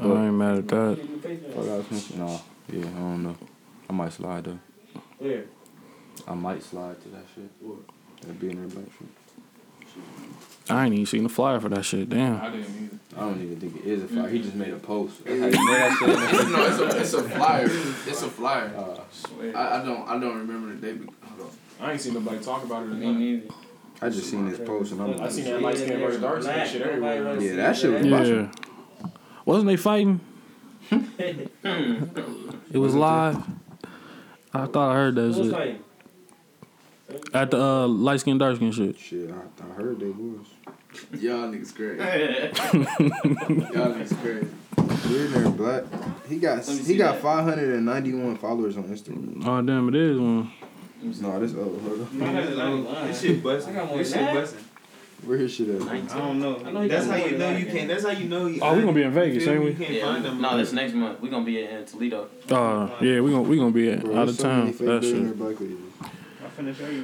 [0.00, 0.98] I ain't mad at that.
[1.54, 2.18] Fuck out of mention.
[2.18, 2.40] No,
[2.72, 3.36] yeah, I don't know.
[3.88, 4.58] I might slide though.
[5.20, 5.40] Yeah.
[6.26, 7.50] I might slide to that shit.
[8.22, 9.08] That be in there black shit.
[10.70, 12.08] I ain't even seen the flyer for that shit.
[12.08, 12.40] Damn.
[12.40, 12.96] I didn't either.
[13.16, 14.28] I don't even think it is a fire.
[14.28, 15.20] He just made a post.
[15.26, 16.08] How you made that shit.
[16.08, 17.66] It's, no, it's a, it's a flyer.
[17.66, 18.72] It's a flyer.
[18.76, 19.56] Uh, Swear.
[19.56, 21.04] I, I don't I don't remember the day.
[21.24, 21.40] Hold
[21.80, 21.86] on.
[21.86, 23.18] I ain't seen nobody talk about it or Me nothing.
[23.18, 23.54] neither.
[24.02, 26.42] I just seen this post and I'm like, I seen that light skin versus dark
[26.42, 27.40] skin shit everywhere.
[27.40, 28.46] Yeah, that shit was Yeah.
[29.44, 30.20] Wasn't they fighting?
[32.72, 33.36] It was live.
[34.54, 35.80] I thought I heard that shit
[37.34, 38.96] at the uh, light skin dark skin shit.
[38.98, 39.30] shit.
[39.30, 40.46] I, I heard they was.
[41.18, 41.98] Y'all niggas crazy.
[43.74, 44.48] Y'all niggas crazy.
[45.08, 45.84] We're in there black.
[46.28, 47.22] He got he got that.
[47.22, 49.44] 591 followers on Instagram.
[49.46, 50.50] Oh damn, it is one.
[51.02, 51.80] No, this old.
[51.82, 53.06] Hold on.
[53.08, 53.74] This shit busting.
[53.74, 54.64] I got more This shit busting.
[55.24, 55.82] Where his shit at?
[55.82, 56.62] I don't know.
[56.64, 57.88] I know that's how you know you can't.
[57.88, 58.46] That's how you know.
[58.46, 59.70] You, Oh, we gonna be in Vegas, ain't we?
[59.70, 60.40] You can't Yeah, find them.
[60.40, 61.20] no, that's next month.
[61.20, 62.28] We're gonna be in Toledo.
[62.50, 65.00] Uh, yeah, we gonna we gonna be Bro, out of so town fake for that
[65.02, 65.38] billionaire shit.
[65.38, 65.76] black ladies.
[66.02, 67.02] I'm finna show you,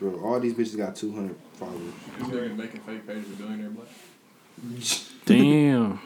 [0.00, 0.10] bro.
[0.10, 1.34] Bro, all these bitches got 200
[1.64, 1.94] followers.
[2.18, 3.88] These niggas making fake pages of billionaire black.
[5.24, 6.00] Damn,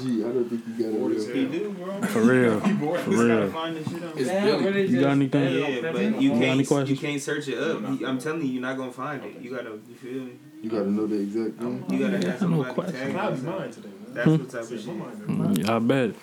[0.00, 1.34] Gee, I don't think you got Bored as it.
[1.36, 2.00] He do, bro.
[2.02, 2.60] for real,
[3.00, 3.50] for real.
[3.50, 4.10] find this shit on.
[4.16, 4.64] It's Billy.
[4.64, 5.52] really You got anything?
[5.82, 6.60] Yeah, but you can't.
[6.60, 7.00] You questions?
[7.00, 7.80] can't search it up.
[8.00, 9.40] You- I'm telling you, you're not gonna find it.
[9.40, 9.70] You gotta.
[9.70, 10.32] You feel me?
[10.62, 11.84] You gotta know the exact thing.
[11.88, 12.94] You gotta have no somebody question.
[13.00, 13.42] tag Cloud you.
[13.42, 14.14] mine today, man.
[14.14, 14.86] That's what type of Shit, shit.
[14.96, 16.14] my mind is- Mm, I bet.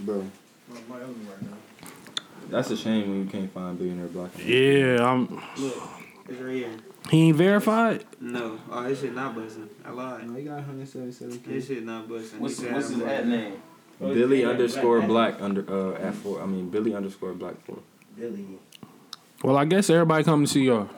[0.00, 0.24] Bro,
[0.68, 1.56] my- my right now.
[2.48, 4.30] that's a shame when you can't find billionaire black.
[4.44, 5.28] Yeah, I'm.
[5.58, 5.82] Look,
[6.30, 6.70] it's right here.
[7.10, 8.04] He ain't verified.
[8.20, 9.68] No, oh, this shit not busting.
[9.84, 10.28] I lied.
[10.28, 12.40] No, he got 177 This shit not busting.
[12.40, 13.60] What's, what's his ad name?
[13.98, 16.40] Billy underscore black under uh at four.
[16.40, 17.78] I mean Billy underscore black four.
[18.16, 18.46] Billy.
[19.42, 20.88] Well, I guess everybody come to see y'all.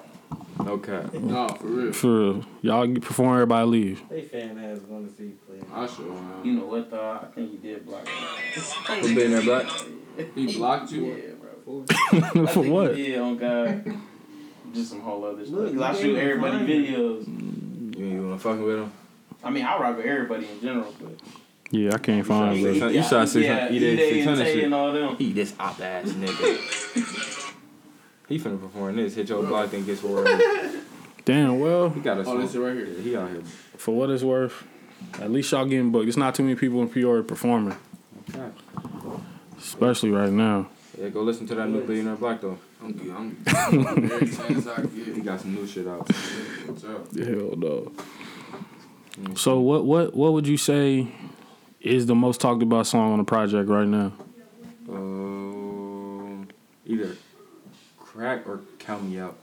[0.61, 1.03] Okay.
[1.18, 1.93] No, for real.
[1.93, 2.45] For real.
[2.61, 4.03] y'all get- perform, everybody leave.
[4.09, 5.59] They fan ass going to see you play.
[5.72, 6.45] I sure am.
[6.45, 7.20] You know what though?
[7.22, 9.66] I think he did block For billionaire black.
[10.35, 11.07] He blocked you.
[11.07, 11.85] Yeah, bro.
[12.47, 12.97] For I what?
[12.97, 13.97] Yeah, did on God.
[14.75, 15.79] Just some whole other Look, shit.
[15.79, 17.99] 'Cause I shoot everybody find videos.
[17.99, 18.93] You ain't wanna fucking with him?
[19.45, 21.12] I mean, I rock with everybody in general, but
[21.70, 22.95] Yeah, I can't find You it.
[22.95, 23.73] you shot six yeah, hundred.
[23.73, 24.64] He did E-Day six and hundred Tay shit.
[24.64, 25.16] and all them.
[25.16, 27.55] He this op ass nigga.
[28.29, 29.14] he finna perform this.
[29.14, 30.27] Hit your block and gets word.
[31.25, 31.61] Damn.
[31.61, 32.87] Well, He got a Oh, this right here.
[32.87, 33.43] Yeah, he out here.
[33.77, 34.64] for what it's worth,
[35.20, 36.09] at least y'all getting booked.
[36.09, 37.77] It's not too many people in Peoria performing,
[38.31, 38.49] Okay.
[39.59, 40.68] especially right now.
[41.03, 42.57] Yeah, go listen to that new billionaire black though.
[42.80, 43.11] I'm good.
[43.11, 46.09] I'm very chance I He got some new shit out.
[46.09, 47.12] What's up?
[47.16, 47.90] Hell no.
[49.34, 51.09] So what what what would you say
[51.80, 54.12] is the most talked about song on the project right now?
[54.88, 56.46] Um,
[56.86, 57.16] either
[57.98, 59.36] crack or count me out.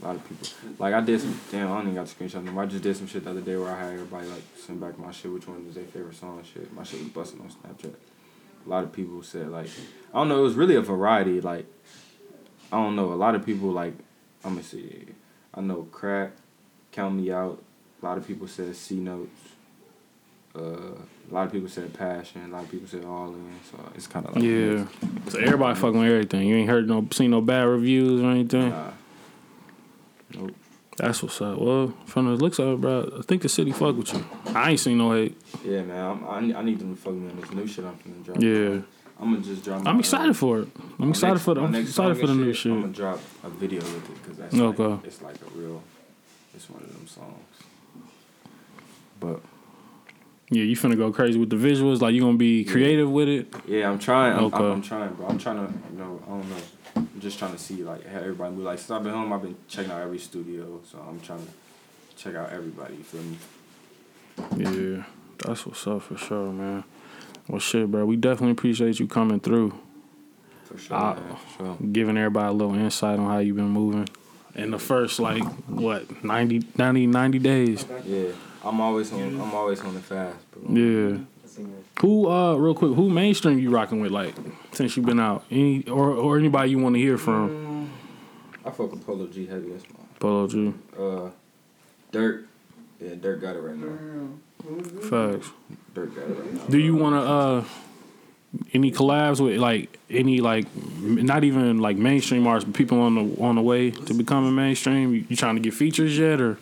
[0.00, 0.46] A lot of people.
[0.78, 1.40] Like I did some.
[1.50, 2.56] Damn, I don't even got to screenshot them.
[2.56, 4.96] I just did some shit the other day where I had everybody like send back
[4.96, 5.32] my shit.
[5.32, 6.38] Which one was their favorite song?
[6.38, 7.94] and Shit, my shit was busting on Snapchat.
[8.66, 9.68] A lot of people said like,
[10.12, 10.38] I don't know.
[10.40, 11.40] It was really a variety.
[11.40, 11.66] Like,
[12.72, 13.12] I don't know.
[13.12, 13.94] A lot of people like.
[14.44, 15.06] I'm gonna see.
[15.54, 16.32] I know crack,
[16.92, 17.62] count me out.
[18.02, 19.30] A lot of people said C notes.
[20.54, 20.60] Uh,
[21.30, 22.44] a lot of people said passion.
[22.44, 23.50] A lot of people said all in.
[23.70, 24.86] So it's kind of like Yeah.
[25.28, 26.46] So everybody fucking with everything.
[26.46, 28.70] You ain't heard no seen no bad reviews or anything.
[28.70, 28.90] Nah.
[30.34, 30.54] Nope.
[30.96, 31.58] That's what's up.
[31.58, 34.24] Well, from the looks of it, bro, I think the city fuck with you.
[34.54, 35.36] I ain't seen no hate.
[35.64, 36.04] Yeah, man.
[36.04, 38.24] I'm, I, need- I need them to fuck me on this new shit I'm finna
[38.24, 38.40] drop.
[38.40, 38.80] Yeah.
[39.20, 39.82] I'm gonna just drop.
[39.82, 40.68] my, I'm excited for it.
[40.98, 41.60] I'm excited next- for the.
[41.62, 44.84] I'm excited for the new I'm gonna drop a video with it because that's Okay.
[44.84, 45.82] like, it's like a real.
[46.54, 47.44] It's one of them songs.
[49.20, 49.40] But
[50.50, 52.00] Yeah, you finna go crazy with the visuals.
[52.00, 53.52] Like you gonna be creative with it.
[53.66, 54.36] yeah, I'm trying.
[54.36, 54.56] I'm, Okay.
[54.58, 55.26] I'm, I'm trying, bro.
[55.28, 55.72] I'm trying to.
[55.92, 56.56] You know, I don't know.
[56.96, 58.64] I'm just trying to see like how everybody move.
[58.64, 60.80] Like since I've been home, I've been checking out every studio.
[60.90, 61.52] So I'm trying to
[62.16, 62.94] check out everybody.
[62.96, 63.36] You feel me?
[64.96, 65.04] Yeah,
[65.38, 66.84] that's what's up for sure, man.
[67.48, 68.04] Well, shit, bro.
[68.04, 69.78] We definitely appreciate you coming through.
[70.64, 71.36] For sure, I- man.
[71.36, 71.76] For sure.
[71.92, 74.08] giving everybody a little insight on how you've been moving
[74.54, 78.28] in the first like what 90 90, 90 days Yeah,
[78.64, 79.20] I'm always on.
[79.40, 80.62] I'm always on the fast, bro.
[80.74, 81.18] yeah
[82.00, 84.34] who uh real quick who mainstream you rocking with like
[84.72, 87.90] since you've been out any or or anybody you want to hear from
[88.64, 89.70] I fuck with Polo G heavy.
[89.70, 91.28] That's my polo g uh,
[92.12, 92.46] Durk.
[92.98, 94.28] Yeah, Durk got it right now.
[95.02, 95.50] facts
[95.94, 96.66] Durk got it right now.
[96.68, 97.64] do you want to uh
[98.72, 100.66] any collabs with like any like
[101.02, 105.12] not even like mainstream artists but people on the on the way to becoming mainstream
[105.12, 106.56] you, you trying to get features yet or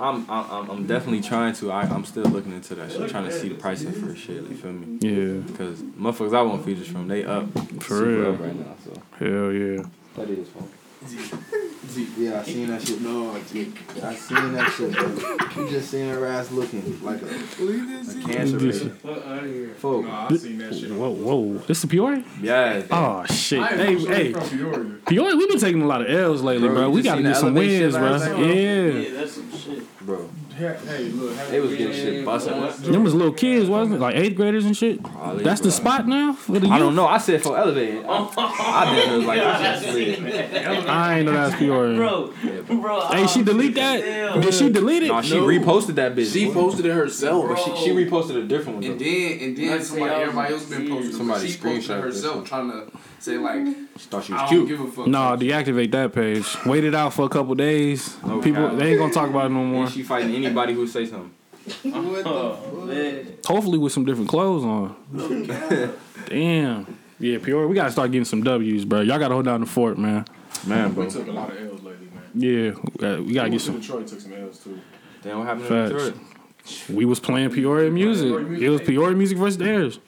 [0.00, 1.70] I'm, I'm I'm- definitely trying to.
[1.72, 4.42] I, I'm still looking into that shit, trying to see the pricing for shit.
[4.44, 4.98] You feel me?
[5.00, 5.40] Yeah.
[5.46, 7.46] Because motherfuckers I want features from, they up
[7.82, 8.34] For real.
[8.34, 8.76] up right now.
[8.84, 9.84] So hell yeah
[10.16, 10.68] that is fun.
[12.16, 13.00] Yeah, I seen that shit.
[13.02, 15.64] No, I seen that shit, bro.
[15.64, 18.98] You just seen her ass looking like a, a cancer patient.
[19.78, 20.06] Folk.
[20.06, 20.90] Nah, I seen that shit.
[20.90, 22.82] whoa whoa this the Peoria Yeah.
[22.90, 23.60] Oh shit!
[23.60, 24.98] I Hey, hey, from Peoria.
[25.06, 26.90] Peoria, we've been taking a lot of L's lately, Bro, bro.
[26.90, 28.10] We gotta seen get some elevate wins, bro.
[28.10, 28.38] last night?
[28.38, 29.98] Yeah, Yeah, that's some shit.
[30.00, 30.30] Bro,
[30.62, 32.92] Hey, hey, look, they was getting shit busting.
[32.92, 34.00] them was little kids, wasn't it?
[34.00, 35.02] Like eighth graders and shit.
[35.02, 37.06] Probably, That's the spot now for the I don't know.
[37.06, 38.04] I said for elevated.
[38.06, 39.40] I, I did it like
[39.82, 40.86] this shit slid.
[40.86, 41.96] I ain't know that's Peoria.
[41.96, 42.34] Bro,
[42.80, 43.00] bro.
[43.08, 44.40] Hey, she oh, delete that?
[44.40, 45.08] Did she delete it?
[45.08, 46.32] No, she reposted that bitch.
[46.32, 47.48] She posted it herself.
[47.48, 48.84] but she, she reposted a different one.
[48.84, 51.12] And then and then Let's somebody say I was everybody else been posting.
[51.12, 53.64] Somebody she posted screenshot this herself trying to say like
[53.96, 54.68] She thought she was don't cute.
[54.68, 55.06] give a fuck.
[55.06, 56.56] No, deactivate that page.
[56.66, 58.16] Wait it out for a couple days.
[58.22, 58.78] No People, cap.
[58.78, 59.84] they ain't gonna talk about it no more.
[59.84, 61.32] And she fighting anybody who say something.
[61.86, 63.34] Oh, man.
[63.46, 64.96] Hopefully with some different clothes on.
[66.26, 66.98] Damn.
[67.18, 69.00] Yeah, Peoria, we gotta start getting some W's, bro.
[69.00, 70.24] Y'all gotta hold down the fort, man.
[70.66, 72.22] Man, We took a lot of L's lately, man.
[72.34, 73.78] Yeah, uh, we gotta get some.
[73.80, 74.80] Detroit took some L's too.
[75.22, 75.90] Damn, what happened Facts.
[75.90, 76.14] in Detroit?
[76.96, 78.32] We was playing Peoria music.
[78.60, 80.00] It was Peoria music versus theirs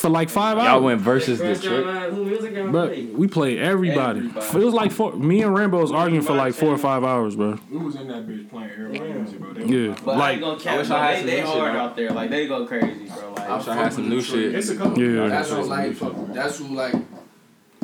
[0.00, 0.66] for like five hours.
[0.66, 1.86] Y'all went versus First Detroit.
[1.86, 3.16] round, who music ever Bro, played?
[3.16, 4.20] we played everybody.
[4.28, 7.36] It was like four, me and Rambo was arguing for like four or five hours,
[7.36, 7.58] bro.
[7.70, 9.52] We was in that bitch playing everybody music, bro.
[9.52, 10.90] They Yeah, like- But I like ain't gonna I wish.
[10.90, 11.80] I had They, some they new shit, hard bro.
[11.82, 12.10] out there.
[12.10, 13.32] Like, they go crazy, bro.
[13.36, 14.54] Like, I wish I had some new shit.
[14.54, 14.98] It's a couple.
[15.02, 15.28] Yeah.
[15.28, 16.96] That's what like what- that's who like I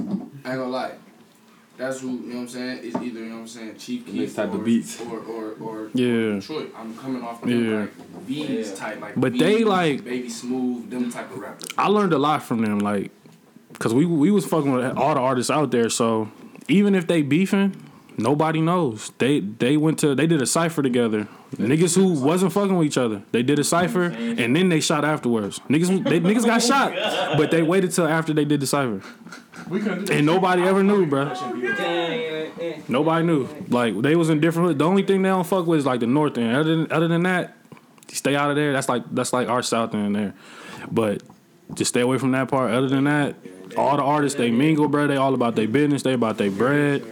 [0.02, 0.92] ain't gonna lie.
[1.76, 2.80] That's who you know what I'm saying.
[2.84, 5.00] It's either you know what I'm saying Chief The Keef next type or, of beats.
[5.00, 6.34] or or or Yeah.
[6.36, 6.72] Detroit.
[6.76, 7.80] I'm coming off them Yeah.
[7.80, 7.92] like
[8.26, 9.14] V's type like.
[9.16, 11.68] But they, like- Baby Smoove them type of rappers.
[11.76, 13.10] I learned a lot from them, like,
[13.78, 15.90] cause we we was fucking with all the artists out there.
[15.90, 16.28] So
[16.68, 17.76] even if they beefing,
[18.16, 19.12] nobody knows.
[19.18, 21.28] They they went to they did a cipher together.
[21.56, 25.04] Niggas who wasn't fucking with each other, they did a cipher and then they shot
[25.04, 25.60] afterwards.
[25.70, 26.92] Niggas they, niggas got shot,
[27.38, 29.00] but they waited till after they did the cipher,
[29.68, 31.34] We couldn't and nobody ever knew, bro.
[31.34, 32.84] Dang.
[32.88, 33.48] Nobody knew.
[33.68, 34.68] Like they was in different.
[34.68, 34.78] hoods.
[34.78, 36.54] The only thing they don't fuck with is like the north end.
[36.56, 37.56] Other than other than that,
[38.12, 38.72] stay out of there.
[38.72, 40.34] That's like that's like our south end there.
[40.90, 41.22] But
[41.74, 42.70] just stay away from that part.
[42.70, 43.34] Other than that,
[43.76, 45.06] all the artists they mingle, bro.
[45.06, 46.02] They all about their business.
[46.02, 47.04] They about their bread.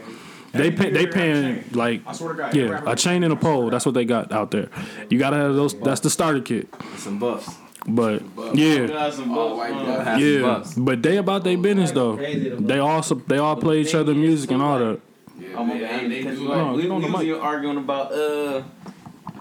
[0.52, 2.55] They pay, they paying like I swear to God.
[2.55, 3.70] yeah a chain and a pole.
[3.70, 4.68] That's what they got out there.
[5.11, 5.74] You gotta have those.
[5.80, 6.68] That's the starter kit.
[6.98, 7.50] Some buffs.
[7.87, 8.22] But
[8.55, 8.87] yeah.
[8.87, 9.85] Got some All bucks, white man.
[9.85, 10.07] blood.
[10.07, 12.16] Have some Yeah, but they about their business though.
[12.16, 15.01] They also they all play each other music and all that.
[15.39, 17.22] Yeah, my they, they, they do like, like we, on the was mic.
[17.28, 18.62] even arguing about uh,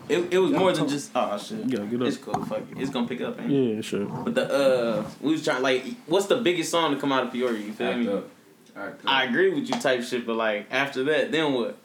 [0.10, 1.60] it, it was more than just oh shit.
[1.68, 2.08] Yeah, get up.
[2.08, 3.40] It's cool, fuck it, it's gonna pick up.
[3.40, 3.76] Ain't it?
[3.76, 4.06] Yeah, sure.
[4.06, 7.32] But the uh, we was trying like, what's the biggest song to come out of
[7.32, 7.60] Peoria?
[7.60, 8.08] You feel Act me?
[8.10, 8.30] up.
[8.76, 9.12] Act up.
[9.12, 10.26] I agree with you, type shit.
[10.26, 11.78] But like after that, then what?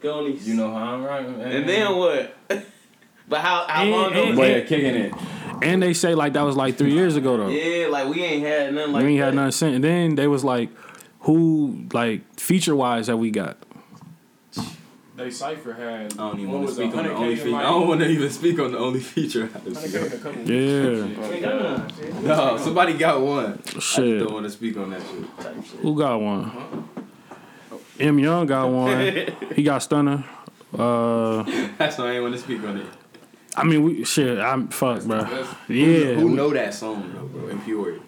[0.00, 0.48] Go on these.
[0.48, 1.50] You know how I'm right, man.
[1.52, 2.34] And then what?
[3.28, 4.20] but how how And- long ago?
[4.22, 5.12] and- was Boy, kicking it.
[5.62, 7.48] And they say like that was like three years ago though.
[7.48, 9.24] Yeah, like we ain't had nothing like we ain't that.
[9.26, 9.74] had nothing since.
[9.76, 10.68] And then they was like,
[11.20, 13.56] who like feature wise have we got?
[15.16, 16.12] They cipher had.
[16.12, 17.56] I don't even want to speak on the only feature.
[17.56, 19.46] I don't want to even speak on the only feature.
[19.46, 22.24] 100K in a couple Yeah, We ain't got none.
[22.26, 23.62] no, somebody got one.
[23.66, 24.18] I just shit.
[24.18, 25.38] don't want to speak on that shit.
[25.40, 25.80] Type shit.
[25.80, 26.52] Who got one?
[27.98, 29.26] M Young got one.
[29.56, 30.22] He got Stunner.
[30.76, 31.44] Uh,
[31.78, 32.86] That's why I ain't want to speak on it.
[33.56, 34.38] I mean, we shit.
[34.38, 35.18] I'm fuck, bro.
[35.68, 36.14] Yeah.
[36.14, 36.34] Who Yeah.
[36.34, 37.48] know that song though, bro?
[37.48, 38.00] In Peoria.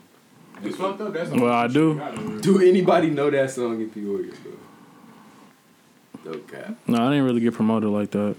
[0.63, 1.13] It's fucked up.
[1.13, 1.95] That's the Well, I do.
[1.95, 6.33] shit you gotta Do anybody know that song in Peoria, bro?
[6.33, 6.75] No cap.
[6.87, 8.35] No, I didn't really get promoted like that.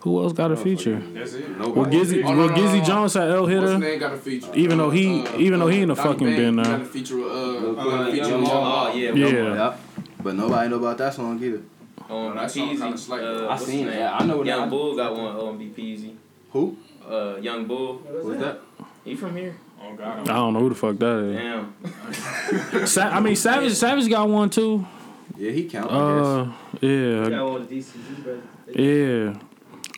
[0.00, 1.02] Who else got a feature?
[1.12, 1.44] That's it.
[1.58, 2.86] Well, Gizzy, Oh, no, well, no, no, Gizzy.
[2.86, 3.78] Jones had L What's his hitter.
[3.78, 4.48] name got a feature?
[4.54, 6.56] Even though Uh, he, uh, even though he in the Donnie fucking Banks, bin he
[6.62, 6.62] now.
[6.78, 8.54] Got a feature with uh, Uh, uh, feature Young with Mo.
[8.54, 9.12] Oh, yeah.
[9.12, 9.54] Yeah.
[9.66, 9.80] Yep.
[10.24, 11.60] But nobody know about that song either.
[12.08, 12.98] On that song kinda Peasy.
[12.98, 13.48] slight, Uh.
[13.50, 13.90] I seen it.
[13.90, 13.98] name?
[13.98, 16.12] Yeah, I know what Young I- Bull got one on B Peasy.
[16.52, 16.76] Who?
[17.08, 17.98] Uh, Young Bull.
[17.98, 18.60] Who's that?
[19.04, 19.56] He from here.
[19.82, 20.28] Oh God.
[20.28, 21.36] I don't know who the fuck that is.
[21.36, 22.86] Damn.
[22.86, 24.86] Sa- I mean, Savage, Savage got one too.
[25.36, 25.90] Yeah, he count.
[25.90, 28.44] I Uh, yeah, Got one of the DCG brothers.
[29.34, 29.40] yeah.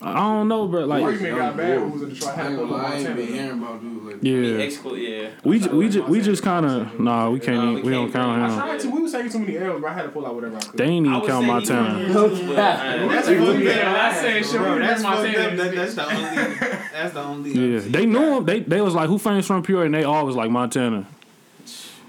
[0.04, 0.84] I don't know, bro.
[0.84, 1.78] Like, Argument got bad.
[1.78, 2.32] Who was in Detroit?
[2.32, 4.32] I Had ain't to gonna lie, I ain't been hearing about dudes like yeah.
[4.32, 5.30] Exclu- yeah.
[5.44, 7.30] We ju- we just we just kind of nah.
[7.30, 7.56] We can't.
[7.58, 8.58] Nah, even- we we don't can't count I him.
[8.58, 8.90] tried to.
[8.90, 10.78] We was taking too many L's, but I had to pull out whatever I could.
[10.78, 11.90] They ain't I even count say he Montana.
[11.90, 13.96] from here too, but, uh, That's Hey, fucked yeah, up.
[14.02, 14.52] I said shit.
[14.60, 15.74] Bro, we that's that's fucked up.
[15.74, 16.54] That's the only.
[16.92, 17.50] That's the only.
[17.74, 18.44] Yeah, they knew him.
[18.44, 21.06] They they was like, who famous from Peoria, and they all was like Montana.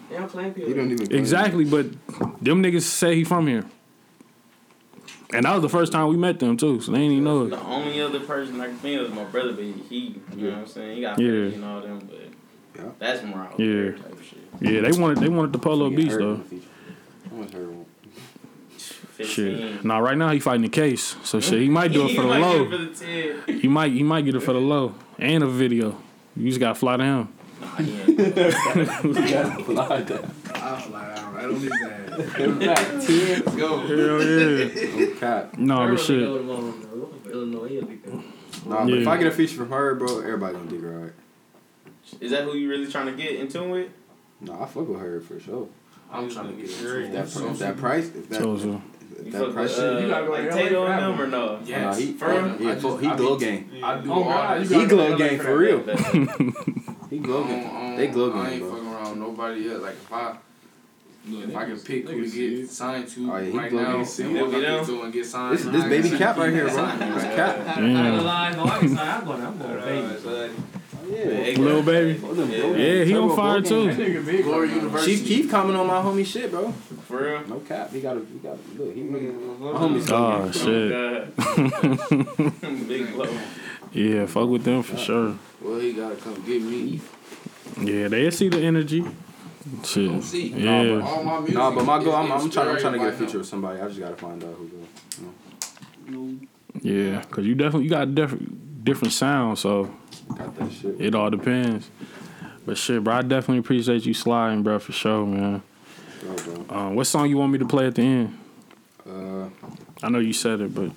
[0.09, 0.69] They don't claim people.
[0.69, 1.11] He don't even.
[1.13, 1.87] Exactly, but
[2.41, 3.65] them niggas say he from here.
[5.33, 7.45] And that was the first time we met them too, so they ain't even know
[7.45, 7.49] it.
[7.49, 10.49] The only other person I can think of is my brother, but he, you know
[10.51, 10.95] what I'm saying?
[10.95, 11.31] He got Yeah.
[11.31, 11.53] yeah.
[11.55, 12.19] and all them, but
[12.83, 12.89] Yeah.
[12.99, 13.91] that's from where Yeah.
[13.91, 14.39] type shit.
[14.61, 16.33] Yeah, they wanted they wanted the Polo He Beach though.
[16.33, 16.67] in the feature.
[17.29, 17.69] How much hurt
[19.25, 19.85] Shit.
[19.85, 22.27] Nah, right now he fighting the case, so shit he might do it for the
[22.27, 22.63] low.
[22.63, 23.05] it for
[23.47, 25.97] the He might he might get it for the low and a video.
[26.35, 27.27] You just gotta fly to him.
[27.61, 28.19] Nah, he ain't.
[28.55, 30.31] I'll fly down
[31.43, 32.35] right on his ass.
[32.35, 32.59] Ten.
[32.59, 33.79] Let's go.
[33.79, 34.95] Hell yeah.
[34.97, 35.57] No cap.
[35.57, 36.21] No, but shit.
[36.21, 38.13] Illinois, he'll be there.
[38.65, 41.11] Nah, but if I get a feature from her, bro, everybody gonna dig her right.
[42.21, 43.89] Is that who you really trying to get in tune with?
[44.41, 45.67] Nah, I fuck with her for sure.
[46.11, 47.11] I'm trying to get If it.
[47.13, 48.81] that, if that price, if that, So, so.
[49.19, 51.21] if You that price with, uh, You gotta go like to Tato LA and them
[51.21, 51.55] or no?
[51.57, 51.97] nah, Yes.
[51.97, 52.49] he, For real?
[52.49, 53.69] he, he, just- he glow be- game.
[53.83, 54.79] I do Oh, all God, that you shit.
[54.81, 55.79] He glow go to game for for real.
[55.83, 55.99] That-
[57.09, 57.63] He glow I game.
[57.63, 58.71] don't- They don't- glow I ain't bro.
[58.75, 59.81] fucking around nobody yet.
[59.81, 60.35] Like if I,
[61.25, 63.91] if I can pick who to get signed to Oh, yeah, he right glow now,
[63.91, 63.99] game.
[64.01, 64.85] and See, what I get can down.
[64.85, 65.57] do and get signed.
[65.57, 66.85] This this baby cap right here, bro.
[66.85, 67.59] This cap.
[67.59, 67.95] I Damn.
[68.13, 68.57] ain't lying.
[68.57, 69.07] No, I can sign.
[69.07, 69.41] I'm going.
[69.41, 69.79] I'm going.
[69.79, 70.53] Baby.
[71.09, 71.57] Yeah.
[71.61, 72.19] Little baby.
[72.81, 73.87] Yeah, he on fire That too.
[73.89, 74.43] nigga big.
[74.43, 74.75] Glory right now.
[74.83, 75.15] University.
[75.17, 76.71] Chief Keef comment on my homie shit, bro.
[77.07, 77.47] For real?
[77.47, 77.91] No cap.
[77.91, 80.53] He got a, he got a, look, he really, my homie's so Oh game.
[82.63, 82.87] shit.
[82.87, 83.37] Big blow.
[83.91, 85.35] Yeah, fuck with them for sure.
[85.61, 86.99] Well, he gotta come get me.
[87.81, 89.05] Yeah, they see the energy.
[89.85, 90.09] Shit.
[90.09, 90.47] Don't see.
[90.49, 91.01] Yeah.
[91.01, 93.07] All my music Nah, but my is goal, I'm, I'm trying, I'm trying to get
[93.09, 93.79] a feature with somebody.
[93.79, 96.47] I just gotta find out who go.
[96.81, 99.89] Yeah, cause you definitely you got different different sounds, so
[100.35, 100.99] Got that shit.
[100.99, 101.89] it all depends.
[102.65, 105.61] But shit, bro, I definitely appreciate you sliding, bro, for sure, man.
[106.21, 106.65] Bro, bro.
[106.77, 108.37] Um, what song you want me to play at the end?
[109.07, 109.49] Uh,
[110.01, 110.91] I know you said it, but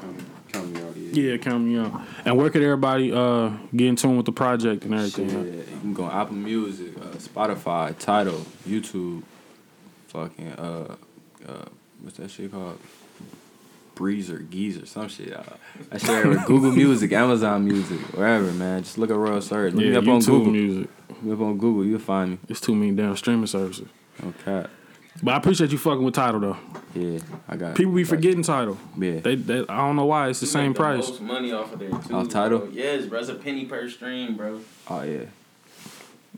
[0.00, 0.20] count,
[0.52, 0.96] count me out.
[0.96, 1.22] Yeah.
[1.32, 2.00] yeah, count me out.
[2.24, 5.54] And where could everybody uh get in tune with the project and Shit, everything?
[5.58, 6.89] you can go on Apple Music, uh,
[7.34, 9.22] Spotify, Tidal, YouTube,
[10.08, 10.96] fucking uh,
[11.48, 11.64] uh,
[12.02, 12.78] what's that shit called?
[13.94, 15.32] Breezer, Geezer, some shit.
[15.34, 15.42] Uh,
[15.90, 16.44] that shit everywhere.
[16.46, 18.82] Google Music, Amazon Music, wherever, man.
[18.82, 19.74] Just look at Royal Surge.
[19.74, 20.52] Look Yeah, me up on Google.
[20.52, 20.88] music.
[21.22, 22.38] Look up on Google, you'll find me.
[22.48, 23.88] It's too many damn streaming services.
[24.24, 24.66] Okay.
[25.22, 26.56] But I appreciate you fucking with Tidal though.
[26.94, 28.78] Yeah, I got People be got forgetting Tidal.
[28.96, 29.20] Yeah.
[29.20, 31.08] They, they I don't know why it's the You same make the price.
[31.08, 32.14] Most money off of there too.
[32.16, 32.58] Off Tidal.
[32.60, 32.68] Bro.
[32.72, 33.18] Yes, bro.
[33.20, 34.60] It's a penny per stream, bro.
[34.88, 35.24] Oh yeah.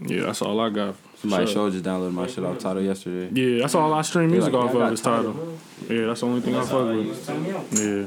[0.07, 0.95] Yeah, that's all I got.
[1.17, 1.55] Somebody Sure.
[1.55, 3.31] showed just downloaded my shit off Tidal yesterday.
[3.33, 5.59] Yeah, that's all I stream music like, off of got is Tidal.
[5.89, 7.79] Yeah, that's the only thing I fuck with.
[7.81, 8.07] Yeah.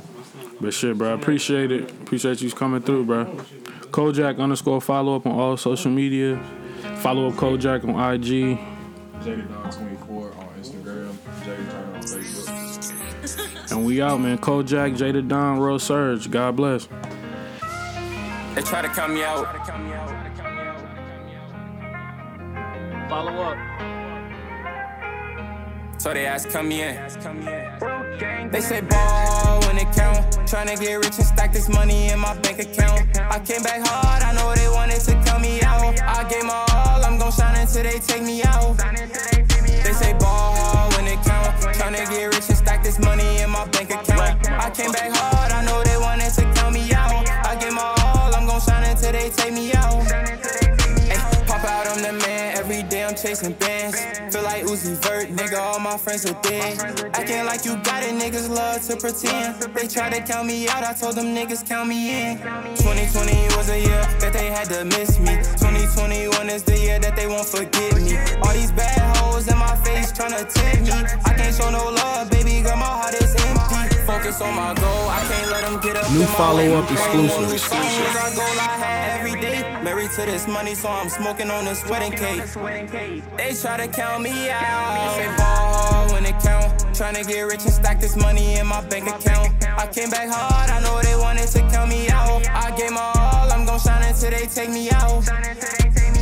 [0.60, 1.92] But shit, bro, I appreciate it.
[1.92, 3.26] Appreciate you coming through, bro.
[3.92, 6.40] Kojak underscore follow up on all social media.
[6.98, 8.58] Follow up Kojak on IG.
[9.22, 11.12] Jada Don 24 on Instagram.
[11.44, 13.72] Jada Turner on Facebook.
[13.72, 14.38] And we out, man.
[14.38, 16.30] Kojak, Jada Don, Real Surge.
[16.30, 16.88] God bless.
[18.54, 19.46] They try to cut me out.
[23.16, 23.58] Follow up.
[25.98, 26.96] So they ask, come in.
[28.52, 30.20] They say ball when it count.
[30.44, 33.18] Tryna get rich and stack this money in my bank account.
[33.18, 35.98] I came back hard, I know they wanted to cut me out.
[36.02, 38.76] I gave my all, I'm gon' shine until they take me out.
[38.80, 41.56] They say ball when it count.
[41.72, 44.46] Tryna get rich and stack this money in my bank account.
[44.50, 45.54] I came back hard,
[53.52, 53.98] bands.
[54.34, 55.60] Feel like Uzi Vert, nigga.
[55.60, 56.80] All my friends are dead.
[57.14, 59.62] Acting like you got it, niggas love to pretend.
[59.76, 62.38] They try to count me out, I told them niggas count me in.
[62.38, 65.36] 2020 was a year that they had to miss me.
[65.62, 68.18] 2021 is the year that they won't forget me.
[68.44, 71.20] All these bad hoes in my face tryna tempt me.
[71.26, 72.65] I can't show no love, baby
[74.36, 75.10] focus on my goal.
[75.10, 76.38] I can't let them get up New in my way.
[76.38, 77.42] follow-up Praying exclusive.
[77.42, 77.80] when we fall.
[77.80, 79.62] Is our goal I had every day.
[79.84, 82.44] Married to this money, so I'm smoking on this wedding cake.
[83.38, 85.16] They try to count me out.
[85.16, 86.72] Say ball when it count.
[86.96, 89.52] Tryna get rich and stack this money in my bank account.
[89.78, 92.48] I came back hard, I know they wanted to count me out.
[92.50, 95.26] I gave my all, I'm gon' shine until they take me out.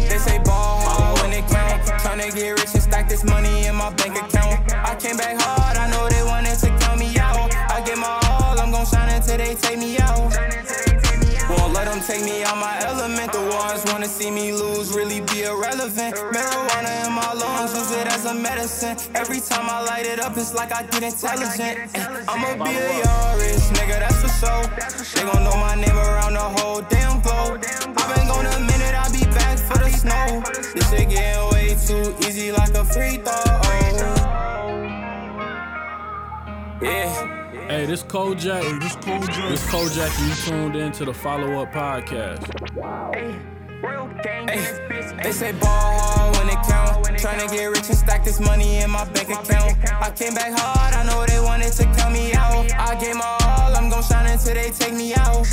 [0.10, 1.82] They say ball hard when it count.
[2.02, 4.74] Tryna get rich and stack this money in my bank account.
[4.74, 6.83] I came back hard, I know they wanted to count me out.
[7.74, 10.30] I give my all, I'm gon' shine until they take me out.
[11.50, 13.34] Won't let them take me out my element.
[13.34, 16.14] The ones wanna see me lose, really be irrelevant.
[16.14, 18.96] Marijuana in my lungs, use it as a medicine.
[19.16, 21.90] Every time I light it up, it's like I get intelligent.
[22.30, 24.64] I'ma be a rich nigga, that's for sure.
[25.16, 27.66] They gon' know my name around the whole damn globe.
[27.98, 30.44] i been gone a minute, I'll be back for the snow.
[30.76, 33.64] This shit getting way too easy, like a free throw.
[36.84, 37.43] Yeah.
[37.68, 38.62] Hey, this Kojak.
[38.62, 39.50] Hey, this Kojak.
[39.50, 42.44] This Kojak, and you tuned in to the Follow Up Podcast.
[44.50, 47.06] Ay, they say ball hard when it count.
[47.18, 49.78] Tryna get rich and stack this money in my bank account.
[49.90, 52.70] I came back hard, I know they wanted to count me out.
[52.74, 55.46] I gave my all, I'm gon' shine until they take me out.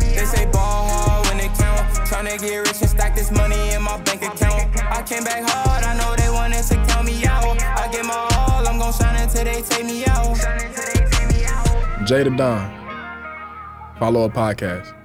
[0.00, 1.88] They say ball hard when it count.
[2.06, 4.76] Tryna get rich and stack this money in my bank account.
[4.76, 7.60] I came back hard, I know they wanted to count me out.
[7.62, 10.93] I gave my all, I'm gon' shine until they take me out.
[12.04, 12.68] Jada Don.
[13.98, 15.03] Follow up podcast.